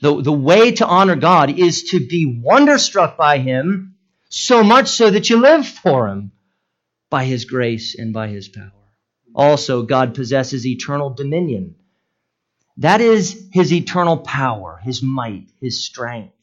The, 0.00 0.20
the 0.22 0.32
way 0.32 0.72
to 0.72 0.86
honor 0.86 1.16
God 1.16 1.58
is 1.58 1.84
to 1.90 2.06
be 2.06 2.26
wonderstruck 2.26 3.16
by 3.16 3.38
him, 3.38 3.96
so 4.28 4.62
much 4.62 4.88
so 4.88 5.10
that 5.10 5.30
you 5.30 5.40
live 5.40 5.66
for 5.66 6.08
him 6.08 6.32
by 7.08 7.24
his 7.24 7.44
grace 7.44 7.94
and 7.98 8.12
by 8.12 8.28
his 8.28 8.48
power. 8.48 8.72
Also, 9.34 9.82
God 9.82 10.14
possesses 10.14 10.66
eternal 10.66 11.10
dominion. 11.10 11.76
That 12.78 13.00
is 13.00 13.48
his 13.52 13.72
eternal 13.72 14.18
power, 14.18 14.80
his 14.82 15.02
might, 15.02 15.50
his 15.60 15.84
strength. 15.84 16.34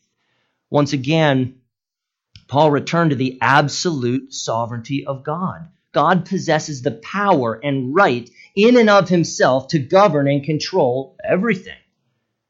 Once 0.69 0.93
again, 0.93 1.61
Paul 2.47 2.71
returned 2.71 3.11
to 3.11 3.15
the 3.15 3.37
absolute 3.39 4.33
sovereignty 4.33 5.05
of 5.05 5.23
God. 5.23 5.67
God 5.91 6.25
possesses 6.25 6.81
the 6.81 6.91
power 6.91 7.59
and 7.63 7.93
right 7.93 8.27
in 8.55 8.77
and 8.77 8.89
of 8.89 9.09
himself 9.09 9.67
to 9.69 9.79
govern 9.79 10.27
and 10.27 10.43
control 10.43 11.15
everything. 11.23 11.77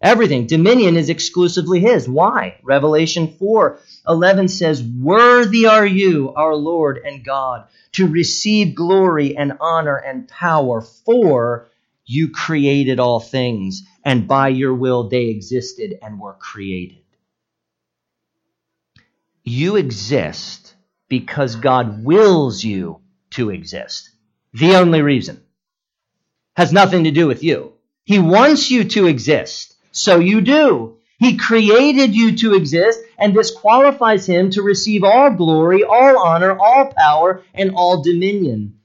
Everything. 0.04 0.48
Dominion 0.48 0.98
is 0.98 1.10
exclusively 1.10 1.80
his. 1.80 2.10
Why? 2.10 2.60
Revelation 2.62 3.36
4 3.40 3.80
11 4.06 4.50
says, 4.50 4.84
Worthy 4.84 5.66
are 5.66 5.86
you, 5.86 6.34
our 6.36 6.54
Lord 6.56 7.00
and 7.06 7.24
God, 7.24 7.68
to 7.94 8.08
receive 8.08 8.76
glory 8.76 9.38
and 9.38 9.54
honor 9.62 9.96
and 9.96 10.28
power, 10.28 10.82
for 10.82 11.70
you 12.06 12.32
created 12.32 13.00
all 13.00 13.22
things, 13.22 13.84
and 14.04 14.28
by 14.28 14.50
your 14.50 14.74
will 14.74 15.08
they 15.08 15.28
existed 15.28 15.98
and 16.02 16.20
were 16.20 16.34
created. 16.34 16.98
You 19.46 19.78
exist 19.78 20.76
because 21.08 21.56
God 21.56 22.04
wills 22.04 22.62
you 22.62 23.00
to 23.32 23.52
exist. 23.52 24.10
The 24.54 24.76
only 24.76 25.02
reason 25.02 25.42
has 26.58 26.74
nothing 26.74 27.06
to 27.06 27.12
do 27.12 27.26
with 27.26 27.42
you. 27.42 27.74
He 28.04 28.20
wants 28.20 28.70
you 28.70 28.84
to 28.84 29.08
exist, 29.08 29.73
so 29.94 30.20
you 30.20 30.42
do. 30.42 30.98
He 31.20 31.38
created 31.38 32.14
you 32.14 32.36
to 32.38 32.56
exist, 32.56 33.00
and 33.18 33.34
this 33.34 33.52
qualifies 33.52 34.26
him 34.26 34.50
to 34.52 34.62
receive 34.62 35.04
all 35.04 35.30
glory, 35.30 35.84
all 35.84 36.18
honor, 36.18 36.58
all 36.60 36.92
power, 36.94 37.44
and 37.54 37.72
all 37.76 38.04
dominion. 38.04 38.80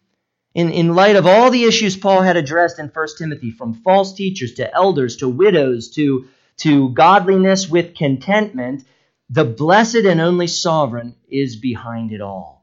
In, 0.55 0.71
in 0.71 0.95
light 0.95 1.17
of 1.17 1.27
all 1.27 1.51
the 1.51 1.65
issues 1.65 1.97
Paul 1.97 2.23
had 2.23 2.37
addressed 2.37 2.79
in 2.79 2.89
1 2.89 3.07
Timothy, 3.19 3.51
from 3.51 3.75
false 3.75 4.13
teachers 4.13 4.55
to 4.55 4.73
elders 4.73 5.17
to 5.17 5.29
widows 5.29 5.91
to, 5.97 6.27
to 6.59 6.91
godliness 6.91 7.69
with 7.69 7.97
contentment, 7.97 8.85
the 9.31 9.45
blessed 9.45 10.05
and 10.05 10.21
only 10.21 10.47
sovereign 10.47 11.17
is 11.29 11.57
behind 11.57 12.13
it 12.13 12.21
all 12.21 12.59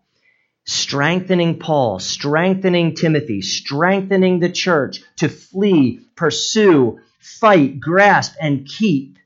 strengthening 0.65 1.59
Paul, 1.59 1.99
strengthening 1.99 2.95
Timothy, 2.95 3.41
strengthening 3.41 4.39
the 4.39 4.49
church 4.49 5.01
to 5.17 5.29
flee, 5.29 6.01
pursue, 6.15 6.99
fight, 7.25 7.79
grasp, 7.79 8.35
and 8.39 8.67
keep. 8.67 9.17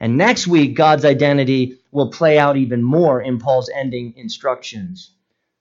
And 0.00 0.16
next 0.16 0.46
week, 0.46 0.76
God's 0.76 1.04
identity 1.04 1.78
will 1.90 2.10
play 2.10 2.38
out 2.38 2.56
even 2.56 2.82
more 2.82 3.20
in 3.20 3.38
Paul's 3.38 3.70
ending 3.74 4.14
instructions. 4.16 5.10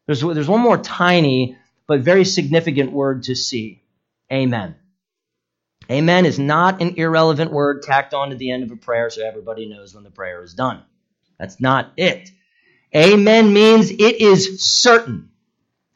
There's, 0.05 0.21
there's 0.21 0.47
one 0.47 0.61
more 0.61 0.77
tiny 0.77 1.57
but 1.87 2.01
very 2.01 2.25
significant 2.25 2.91
word 2.91 3.23
to 3.23 3.35
see 3.35 3.81
Amen. 4.31 4.75
Amen 5.89 6.25
is 6.25 6.37
not 6.37 6.81
an 6.81 6.95
irrelevant 6.97 7.51
word 7.51 7.81
tacked 7.81 8.13
on 8.13 8.29
to 8.31 8.35
the 8.35 8.51
end 8.51 8.63
of 8.63 8.71
a 8.71 8.75
prayer 8.75 9.09
so 9.09 9.25
everybody 9.25 9.69
knows 9.69 9.95
when 9.95 10.03
the 10.03 10.11
prayer 10.11 10.43
is 10.43 10.53
done. 10.53 10.83
That's 11.39 11.61
not 11.61 11.93
it. 11.95 12.29
Amen 12.93 13.53
means 13.53 13.89
it 13.89 14.21
is 14.21 14.61
certain. 14.61 15.29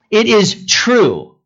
It 0.10 0.28
is 0.28 0.66
true. 0.66 1.38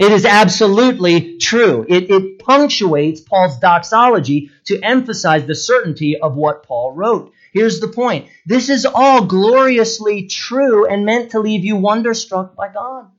It 0.00 0.12
is 0.12 0.24
absolutely 0.24 1.36
true. 1.36 1.84
It, 1.86 2.10
it, 2.10 2.38
punctuates 2.38 3.20
Paul's 3.20 3.58
doxology 3.58 4.50
to 4.64 4.80
emphasize 4.82 5.44
the 5.44 5.54
certainty 5.54 6.18
of 6.18 6.34
what 6.34 6.62
Paul 6.62 6.92
wrote. 6.92 7.34
Here's 7.52 7.80
the 7.80 7.88
point. 7.88 8.28
This 8.46 8.70
is 8.70 8.86
all 8.86 9.26
gloriously 9.26 10.26
true 10.26 10.86
and 10.86 11.04
meant 11.04 11.32
to 11.32 11.40
leave 11.40 11.66
you 11.66 11.76
wonderstruck 11.76 12.56
by 12.56 12.72
God. 12.72 13.10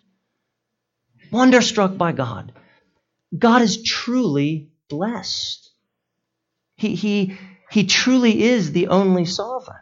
Wonderstruck 1.32 1.98
by 1.98 2.14
God. 2.14 2.52
God 3.38 3.62
is 3.62 3.84
truly 3.84 4.72
blessed. 4.90 5.70
He, 6.78 6.96
he, 6.96 7.38
he 7.70 7.86
truly 7.86 8.42
is 8.42 8.72
the 8.72 8.88
only 8.88 9.26
sovereign 9.26 9.78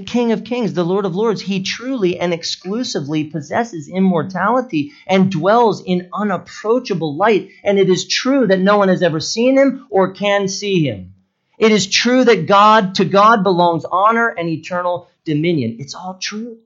the 0.00 0.06
King 0.06 0.32
of 0.32 0.44
Kings, 0.44 0.72
the 0.72 0.82
Lord 0.82 1.04
of 1.04 1.14
Lords, 1.14 1.42
he 1.42 1.62
truly 1.62 2.18
and 2.18 2.32
exclusively 2.32 3.24
possesses 3.24 3.86
immortality 3.86 4.92
and 5.06 5.30
dwells 5.30 5.82
in 5.84 6.08
unapproachable 6.12 7.16
light. 7.16 7.50
And 7.62 7.78
it 7.78 7.90
is 7.90 8.08
true 8.08 8.46
that 8.46 8.60
no 8.60 8.78
one 8.78 8.88
has 8.88 9.02
ever 9.02 9.20
seen 9.20 9.58
him 9.58 9.86
or 9.90 10.14
can 10.14 10.48
see 10.48 10.84
him. 10.84 11.12
It 11.58 11.70
is 11.70 11.86
true 11.86 12.24
that 12.24 12.46
God, 12.46 12.94
to 12.94 13.04
God 13.04 13.42
belongs 13.42 13.84
honor 13.84 14.28
and 14.28 14.48
eternal 14.48 15.10
dominion. 15.26 15.76
It's 15.80 15.94
all 15.94 16.14
true. 16.14 16.56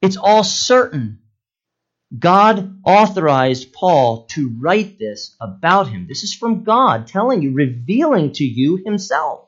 It's 0.00 0.16
all 0.16 0.44
certain. 0.44 1.18
God 2.16 2.80
authorized 2.84 3.72
Paul 3.72 4.26
to 4.26 4.54
write 4.56 5.00
this 5.00 5.34
about 5.40 5.88
him. 5.88 6.06
This 6.06 6.22
is 6.22 6.32
from 6.32 6.62
God 6.62 7.08
telling 7.08 7.42
you, 7.42 7.52
revealing 7.52 8.32
to 8.34 8.44
you 8.44 8.76
himself. 8.76 9.47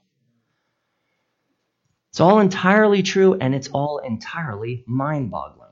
It's 2.11 2.21
all 2.21 2.41
entirely 2.41 3.03
true 3.03 3.35
and 3.35 3.55
it's 3.55 3.69
all 3.69 3.99
entirely 3.99 4.85
mind 4.87 5.31
boggling. 5.31 5.71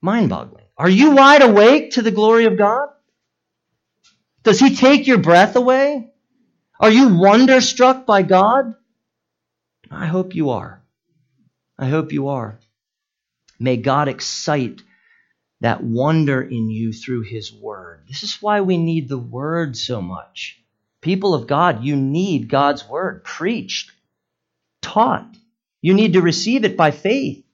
Mind 0.00 0.28
boggling. 0.28 0.64
Are 0.76 0.88
you 0.88 1.12
wide 1.12 1.42
awake 1.42 1.92
to 1.92 2.02
the 2.02 2.10
glory 2.10 2.46
of 2.46 2.58
God? 2.58 2.88
Does 4.42 4.58
He 4.58 4.74
take 4.74 5.06
your 5.06 5.18
breath 5.18 5.56
away? 5.56 6.10
Are 6.80 6.90
you 6.90 7.16
wonderstruck 7.16 8.06
by 8.06 8.22
God? 8.22 8.74
I 9.90 10.06
hope 10.06 10.34
you 10.34 10.50
are. 10.50 10.82
I 11.78 11.86
hope 11.86 12.12
you 12.12 12.28
are. 12.28 12.58
May 13.58 13.76
God 13.76 14.08
excite 14.08 14.82
that 15.60 15.82
wonder 15.82 16.40
in 16.40 16.70
you 16.70 16.92
through 16.92 17.22
His 17.22 17.52
Word. 17.52 18.04
This 18.08 18.22
is 18.22 18.40
why 18.40 18.62
we 18.62 18.78
need 18.78 19.08
the 19.08 19.18
Word 19.18 19.76
so 19.76 20.00
much. 20.00 20.58
People 21.02 21.34
of 21.34 21.46
God, 21.46 21.84
you 21.84 21.96
need 21.96 22.48
God's 22.48 22.88
Word 22.88 23.24
preached, 23.24 23.92
taught. 24.80 25.26
You 25.82 25.94
need 25.94 26.14
to 26.14 26.22
receive 26.22 26.64
it 26.64 26.76
by 26.76 26.90
faith. 26.90 27.44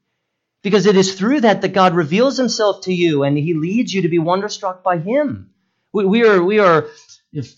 Because 0.63 0.87
it 0.87 0.97
is 0.97 1.15
through 1.15 1.43
that 1.43 1.61
that 1.61 1.75
God 1.75 1.95
reveals 1.95 2.37
himself 2.37 2.83
to 2.83 2.93
you 2.93 3.23
and 3.23 3.39
he 3.39 3.55
leads 3.55 3.95
you 3.95 4.03
to 4.03 4.09
be 4.09 4.19
wonderstruck 4.19 4.83
by 4.83 4.99
him. 4.99 5.51
We, 5.93 6.05
we 6.05 6.25
are, 6.25 6.43
we 6.43 6.59
are 6.59 6.89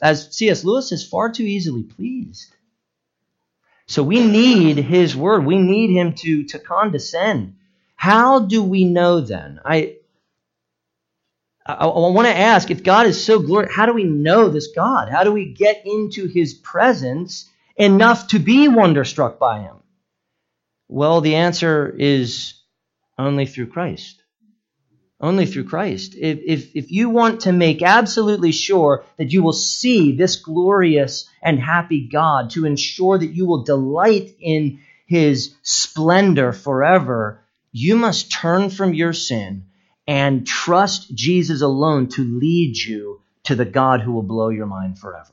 as 0.03 0.37
C.S. 0.37 0.65
Lewis 0.65 0.93
is 0.93 1.07
far 1.07 1.31
too 1.33 1.45
easily 1.45 1.85
pleased. 1.85 2.55
So 3.87 4.03
we 4.03 4.21
need 4.27 4.77
his 4.77 5.17
word. 5.17 5.47
We 5.47 5.57
need 5.57 5.91
him 5.91 6.13
to, 6.17 6.45
to 6.45 6.59
condescend. 6.59 7.57
How 7.97 8.41
do 8.41 8.63
we 8.63 8.85
know 8.85 9.21
then? 9.21 9.61
I, 9.65 9.97
I, 11.65 11.87
I 11.87 11.87
want 11.87 12.29
to 12.29 12.37
ask 12.37 12.71
if 12.71 12.85
God 12.85 13.07
is 13.07 13.25
so 13.25 13.39
glorious, 13.39 13.75
how 13.75 13.87
do 13.87 13.95
we 13.95 14.05
know 14.05 14.51
this 14.51 14.69
God? 14.77 15.09
How 15.09 15.25
do 15.25 15.33
we 15.33 15.55
get 15.55 15.87
into 15.87 16.27
his 16.27 16.53
presence 16.53 17.49
enough 17.77 18.29
to 18.29 18.39
be 18.39 18.69
wonderstruck 18.69 19.39
by 19.39 19.61
him? 19.61 19.78
Well, 20.89 21.21
the 21.21 21.37
answer 21.37 21.95
is 21.99 22.55
only 23.19 23.47
through 23.47 23.69
Christ. 23.69 24.23
Only 25.21 25.47
through 25.47 25.65
Christ. 25.65 26.15
If, 26.17 26.39
if, 26.45 26.77
if 26.77 26.93
you 26.93 27.11
want 27.11 27.41
to 27.41 27.53
make 27.53 27.83
absolutely 27.83 28.53
sure 28.53 29.05
that 29.17 29.33
you 29.33 29.43
will 29.43 29.53
see 29.53 30.17
this 30.17 30.37
glorious 30.37 31.29
and 31.43 31.59
happy 31.59 32.09
God, 32.11 32.51
to 32.51 32.65
ensure 32.65 33.19
that 33.19 33.35
you 33.35 33.45
will 33.47 33.65
delight 33.65 34.37
in 34.41 34.81
his 35.07 35.55
splendor 35.63 36.53
forever, 36.53 37.43
you 37.73 37.97
must 37.97 38.31
turn 38.33 38.71
from 38.71 38.95
your 38.95 39.13
sin 39.13 39.67
and 40.07 40.47
trust 40.47 41.15
Jesus 41.15 41.63
alone 41.63 42.09
to 42.09 42.39
lead 42.39 42.77
you 42.77 43.21
to 43.45 43.57
the 43.57 43.65
God 43.65 44.01
who 44.01 44.13
will 44.13 44.23
blow 44.23 44.51
your 44.51 44.67
mind 44.67 44.99
forever. 44.99 45.33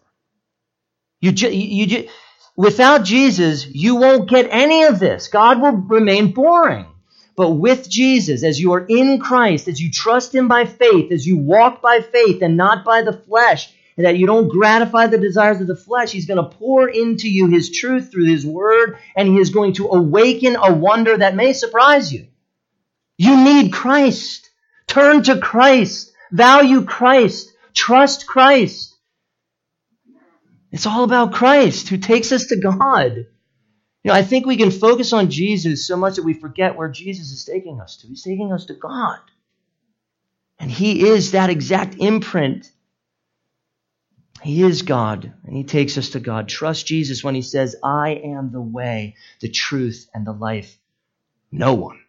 You, 1.21 1.31
ju- 1.31 1.51
you, 1.51 1.85
ju- 1.85 2.07
without 2.55 3.03
Jesus, 3.03 3.65
you 3.65 3.95
won't 3.95 4.29
get 4.29 4.47
any 4.49 4.83
of 4.83 4.99
this. 4.99 5.27
God 5.27 5.61
will 5.61 5.71
remain 5.71 6.33
boring. 6.33 6.87
But 7.35 7.51
with 7.51 7.89
Jesus, 7.89 8.43
as 8.43 8.59
you 8.59 8.73
are 8.73 8.85
in 8.85 9.19
Christ, 9.19 9.67
as 9.67 9.81
you 9.81 9.91
trust 9.91 10.33
Him 10.33 10.47
by 10.47 10.65
faith, 10.65 11.11
as 11.11 11.27
you 11.27 11.37
walk 11.37 11.81
by 11.81 11.99
faith 11.99 12.41
and 12.41 12.55
not 12.55 12.85
by 12.85 13.01
the 13.01 13.13
flesh, 13.13 13.73
and 13.97 14.05
that 14.05 14.17
you 14.17 14.25
don't 14.25 14.47
gratify 14.47 15.07
the 15.07 15.17
desires 15.17 15.59
of 15.59 15.67
the 15.67 15.75
flesh, 15.75 16.11
He's 16.11 16.27
going 16.27 16.37
to 16.37 16.55
pour 16.57 16.87
into 16.87 17.29
you 17.29 17.47
His 17.47 17.71
truth 17.71 18.09
through 18.09 18.25
His 18.25 18.45
Word, 18.45 18.97
and 19.17 19.27
He 19.27 19.39
is 19.39 19.49
going 19.49 19.73
to 19.73 19.87
awaken 19.87 20.55
a 20.55 20.73
wonder 20.73 21.17
that 21.17 21.35
may 21.35 21.51
surprise 21.51 22.11
you. 22.11 22.27
You 23.17 23.43
need 23.43 23.73
Christ. 23.73 24.49
Turn 24.87 25.23
to 25.23 25.39
Christ. 25.39 26.13
Value 26.31 26.85
Christ. 26.85 27.51
Trust 27.73 28.27
Christ. 28.27 28.94
It's 30.75 30.85
all 30.85 31.05
about 31.05 31.31
Christ 31.31 31.87
who 31.87 31.95
takes 31.95 32.33
us 32.33 32.47
to 32.47 32.57
God. 32.57 33.15
You 33.15 33.25
know, 34.03 34.13
I 34.13 34.23
think 34.23 34.45
we 34.45 34.57
can 34.57 34.71
focus 34.71 35.13
on 35.13 35.29
Jesus 35.29 35.87
so 35.87 35.95
much 35.95 36.17
that 36.17 36.25
we 36.25 36.33
forget 36.33 36.75
where 36.75 36.89
Jesus 36.89 37.31
is 37.31 37.45
taking 37.45 37.79
us 37.79 37.95
to. 37.97 38.07
He's 38.07 38.23
taking 38.23 38.51
us 38.51 38.65
to 38.65 38.73
God. 38.73 39.19
And 40.59 40.69
He 40.69 41.07
is 41.07 41.31
that 41.31 41.49
exact 41.49 41.95
imprint. 41.99 42.69
He 44.43 44.63
is 44.63 44.81
God, 44.81 45.31
and 45.45 45.55
He 45.55 45.63
takes 45.63 45.97
us 45.97 46.09
to 46.09 46.19
God. 46.19 46.49
Trust 46.49 46.85
Jesus 46.85 47.23
when 47.23 47.35
He 47.35 47.41
says, 47.41 47.77
I 47.81 48.09
am 48.25 48.51
the 48.51 48.59
way, 48.59 49.15
the 49.39 49.49
truth, 49.49 50.09
and 50.13 50.27
the 50.27 50.33
life. 50.33 50.77
No 51.53 51.73
one 51.75 52.01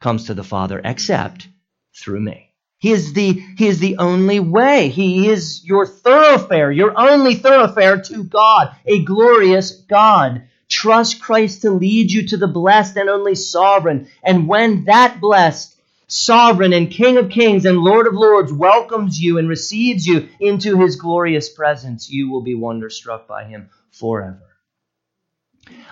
comes 0.00 0.26
to 0.26 0.34
the 0.34 0.44
Father 0.44 0.80
except 0.84 1.48
through 1.92 2.20
me. 2.20 2.53
He 2.84 2.92
is 2.92 3.14
the, 3.14 3.42
he 3.56 3.66
is 3.66 3.78
the 3.78 3.96
only 3.96 4.40
way. 4.40 4.90
He 4.90 5.30
is 5.30 5.64
your 5.64 5.86
thoroughfare, 5.86 6.70
your 6.70 6.92
only 6.94 7.34
thoroughfare 7.34 8.02
to 8.02 8.24
God, 8.24 8.76
a 8.84 9.02
glorious 9.02 9.70
God. 9.70 10.42
Trust 10.68 11.22
Christ 11.22 11.62
to 11.62 11.70
lead 11.70 12.12
you 12.12 12.28
to 12.28 12.36
the 12.36 12.46
blessed 12.46 12.98
and 12.98 13.08
only 13.08 13.36
sovereign. 13.36 14.08
And 14.22 14.46
when 14.46 14.84
that 14.84 15.18
blessed, 15.18 15.74
sovereign, 16.08 16.74
and 16.74 16.90
King 16.90 17.16
of 17.16 17.30
kings 17.30 17.64
and 17.64 17.78
Lord 17.78 18.06
of 18.06 18.12
lords 18.12 18.52
welcomes 18.52 19.18
you 19.18 19.38
and 19.38 19.48
receives 19.48 20.06
you 20.06 20.28
into 20.38 20.78
his 20.78 20.96
glorious 20.96 21.48
presence, 21.48 22.10
you 22.10 22.30
will 22.30 22.42
be 22.42 22.54
wonderstruck 22.54 23.26
by 23.26 23.44
him 23.44 23.70
forever. 23.92 24.42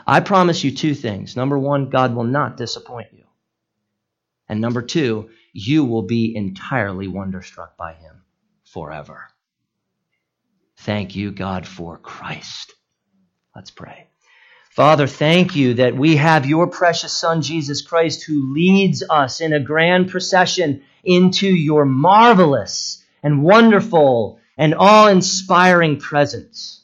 I 0.06 0.20
promise 0.20 0.62
you 0.62 0.72
two 0.72 0.94
things. 0.94 1.36
Number 1.36 1.58
one, 1.58 1.88
God 1.88 2.14
will 2.14 2.24
not 2.24 2.58
disappoint 2.58 3.08
you. 3.12 3.24
And 4.46 4.60
number 4.60 4.82
two, 4.82 5.30
you 5.52 5.84
will 5.84 6.02
be 6.02 6.34
entirely 6.34 7.08
wonderstruck 7.08 7.76
by 7.76 7.94
him 7.94 8.22
forever. 8.64 9.28
Thank 10.78 11.14
you, 11.14 11.30
God, 11.30 11.66
for 11.66 11.98
Christ. 11.98 12.74
Let's 13.54 13.70
pray. 13.70 14.08
Father, 14.70 15.06
thank 15.06 15.54
you 15.54 15.74
that 15.74 15.94
we 15.94 16.16
have 16.16 16.46
your 16.46 16.66
precious 16.66 17.12
Son, 17.12 17.42
Jesus 17.42 17.82
Christ, 17.82 18.24
who 18.24 18.54
leads 18.54 19.04
us 19.08 19.42
in 19.42 19.52
a 19.52 19.60
grand 19.60 20.08
procession 20.08 20.82
into 21.04 21.46
your 21.46 21.84
marvelous 21.84 23.04
and 23.22 23.42
wonderful 23.42 24.40
and 24.56 24.74
awe 24.74 25.08
inspiring 25.08 25.98
presence. 25.98 26.82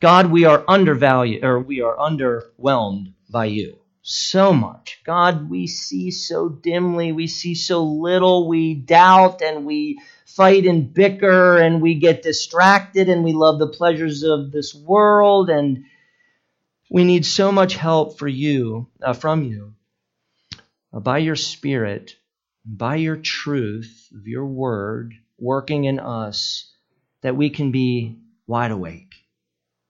God, 0.00 0.30
we 0.30 0.44
are 0.44 0.62
undervalued, 0.68 1.42
or 1.42 1.58
we 1.58 1.80
are 1.80 1.96
underwhelmed 1.96 3.14
by 3.30 3.46
you 3.46 3.78
so 4.06 4.52
much. 4.52 5.00
God, 5.02 5.48
we 5.48 5.66
see 5.66 6.10
so 6.10 6.50
dimly, 6.50 7.10
we 7.12 7.26
see 7.26 7.54
so 7.54 7.82
little, 7.82 8.46
we 8.46 8.74
doubt 8.74 9.40
and 9.40 9.64
we 9.64 9.98
fight 10.26 10.66
and 10.66 10.92
bicker 10.92 11.56
and 11.56 11.80
we 11.80 11.94
get 11.94 12.22
distracted 12.22 13.08
and 13.08 13.24
we 13.24 13.32
love 13.32 13.58
the 13.58 13.66
pleasures 13.66 14.22
of 14.22 14.52
this 14.52 14.74
world 14.74 15.48
and 15.48 15.84
we 16.90 17.04
need 17.04 17.24
so 17.24 17.50
much 17.50 17.74
help 17.76 18.18
for 18.18 18.28
you 18.28 18.88
uh, 19.02 19.14
from 19.14 19.42
you. 19.42 19.74
Uh, 20.92 21.00
by 21.00 21.18
your 21.18 21.36
spirit 21.36 22.14
by 22.66 22.96
your 22.96 23.16
truth 23.16 24.08
of 24.14 24.26
your 24.26 24.46
word 24.46 25.14
working 25.38 25.84
in 25.84 25.98
us 25.98 26.70
that 27.22 27.36
we 27.36 27.50
can 27.50 27.70
be 27.70 28.18
wide 28.46 28.70
awake 28.70 29.14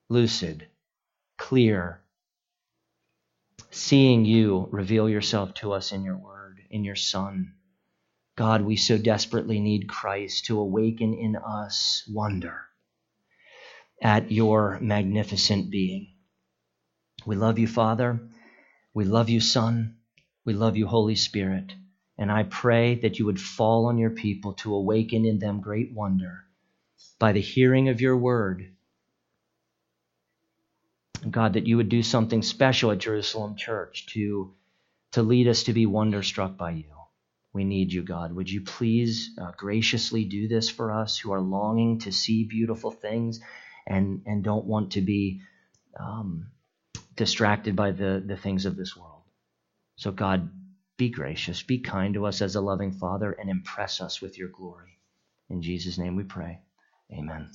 lucid 0.08 0.66
clear 1.36 2.00
seeing 3.74 4.24
you 4.24 4.68
reveal 4.70 5.08
yourself 5.08 5.52
to 5.54 5.72
us 5.72 5.92
in 5.92 6.04
your 6.04 6.16
word, 6.16 6.58
in 6.70 6.84
your 6.84 6.94
Son. 6.94 7.54
God, 8.36 8.62
we 8.62 8.76
so 8.76 8.98
desperately 8.98 9.60
need 9.60 9.88
Christ 9.88 10.46
to 10.46 10.60
awaken 10.60 11.14
in 11.14 11.36
us 11.36 12.08
wonder 12.12 12.62
at 14.00 14.30
your 14.30 14.78
magnificent 14.80 15.70
being. 15.70 16.14
We 17.26 17.36
love 17.36 17.58
you, 17.58 17.66
Father. 17.66 18.20
We 18.92 19.04
love 19.04 19.28
you, 19.28 19.40
Son. 19.40 19.96
We 20.44 20.52
love 20.52 20.76
you, 20.76 20.86
Holy 20.86 21.16
Spirit. 21.16 21.72
And 22.16 22.30
I 22.30 22.44
pray 22.44 22.96
that 22.96 23.18
you 23.18 23.26
would 23.26 23.40
fall 23.40 23.86
on 23.86 23.98
your 23.98 24.10
people 24.10 24.52
to 24.54 24.74
awaken 24.74 25.24
in 25.24 25.38
them 25.38 25.60
great 25.60 25.92
wonder 25.92 26.44
by 27.18 27.32
the 27.32 27.40
hearing 27.40 27.88
of 27.88 28.00
your 28.00 28.16
word 28.16 28.72
God, 31.30 31.54
that 31.54 31.66
you 31.66 31.76
would 31.76 31.88
do 31.88 32.02
something 32.02 32.42
special 32.42 32.90
at 32.90 32.98
Jerusalem 32.98 33.56
Church 33.56 34.06
to, 34.12 34.54
to 35.12 35.22
lead 35.22 35.48
us 35.48 35.64
to 35.64 35.72
be 35.72 35.86
wonderstruck 35.86 36.56
by 36.56 36.72
you. 36.72 36.84
We 37.52 37.64
need 37.64 37.92
you, 37.92 38.02
God. 38.02 38.34
Would 38.34 38.50
you 38.50 38.62
please 38.62 39.30
uh, 39.40 39.52
graciously 39.56 40.24
do 40.24 40.48
this 40.48 40.68
for 40.68 40.92
us 40.92 41.18
who 41.18 41.32
are 41.32 41.40
longing 41.40 42.00
to 42.00 42.12
see 42.12 42.44
beautiful 42.44 42.90
things 42.90 43.40
and, 43.86 44.22
and 44.26 44.42
don't 44.42 44.66
want 44.66 44.92
to 44.92 45.00
be 45.00 45.40
um, 45.98 46.48
distracted 47.14 47.76
by 47.76 47.92
the, 47.92 48.22
the 48.26 48.36
things 48.36 48.66
of 48.66 48.76
this 48.76 48.96
world? 48.96 49.22
So, 49.96 50.10
God, 50.10 50.50
be 50.96 51.10
gracious, 51.10 51.62
be 51.62 51.78
kind 51.78 52.14
to 52.14 52.26
us 52.26 52.42
as 52.42 52.56
a 52.56 52.60
loving 52.60 52.92
Father, 52.92 53.32
and 53.32 53.48
impress 53.48 54.00
us 54.00 54.20
with 54.20 54.36
your 54.36 54.48
glory. 54.48 54.98
In 55.48 55.62
Jesus' 55.62 55.98
name 55.98 56.16
we 56.16 56.24
pray. 56.24 56.60
Amen. 57.12 57.48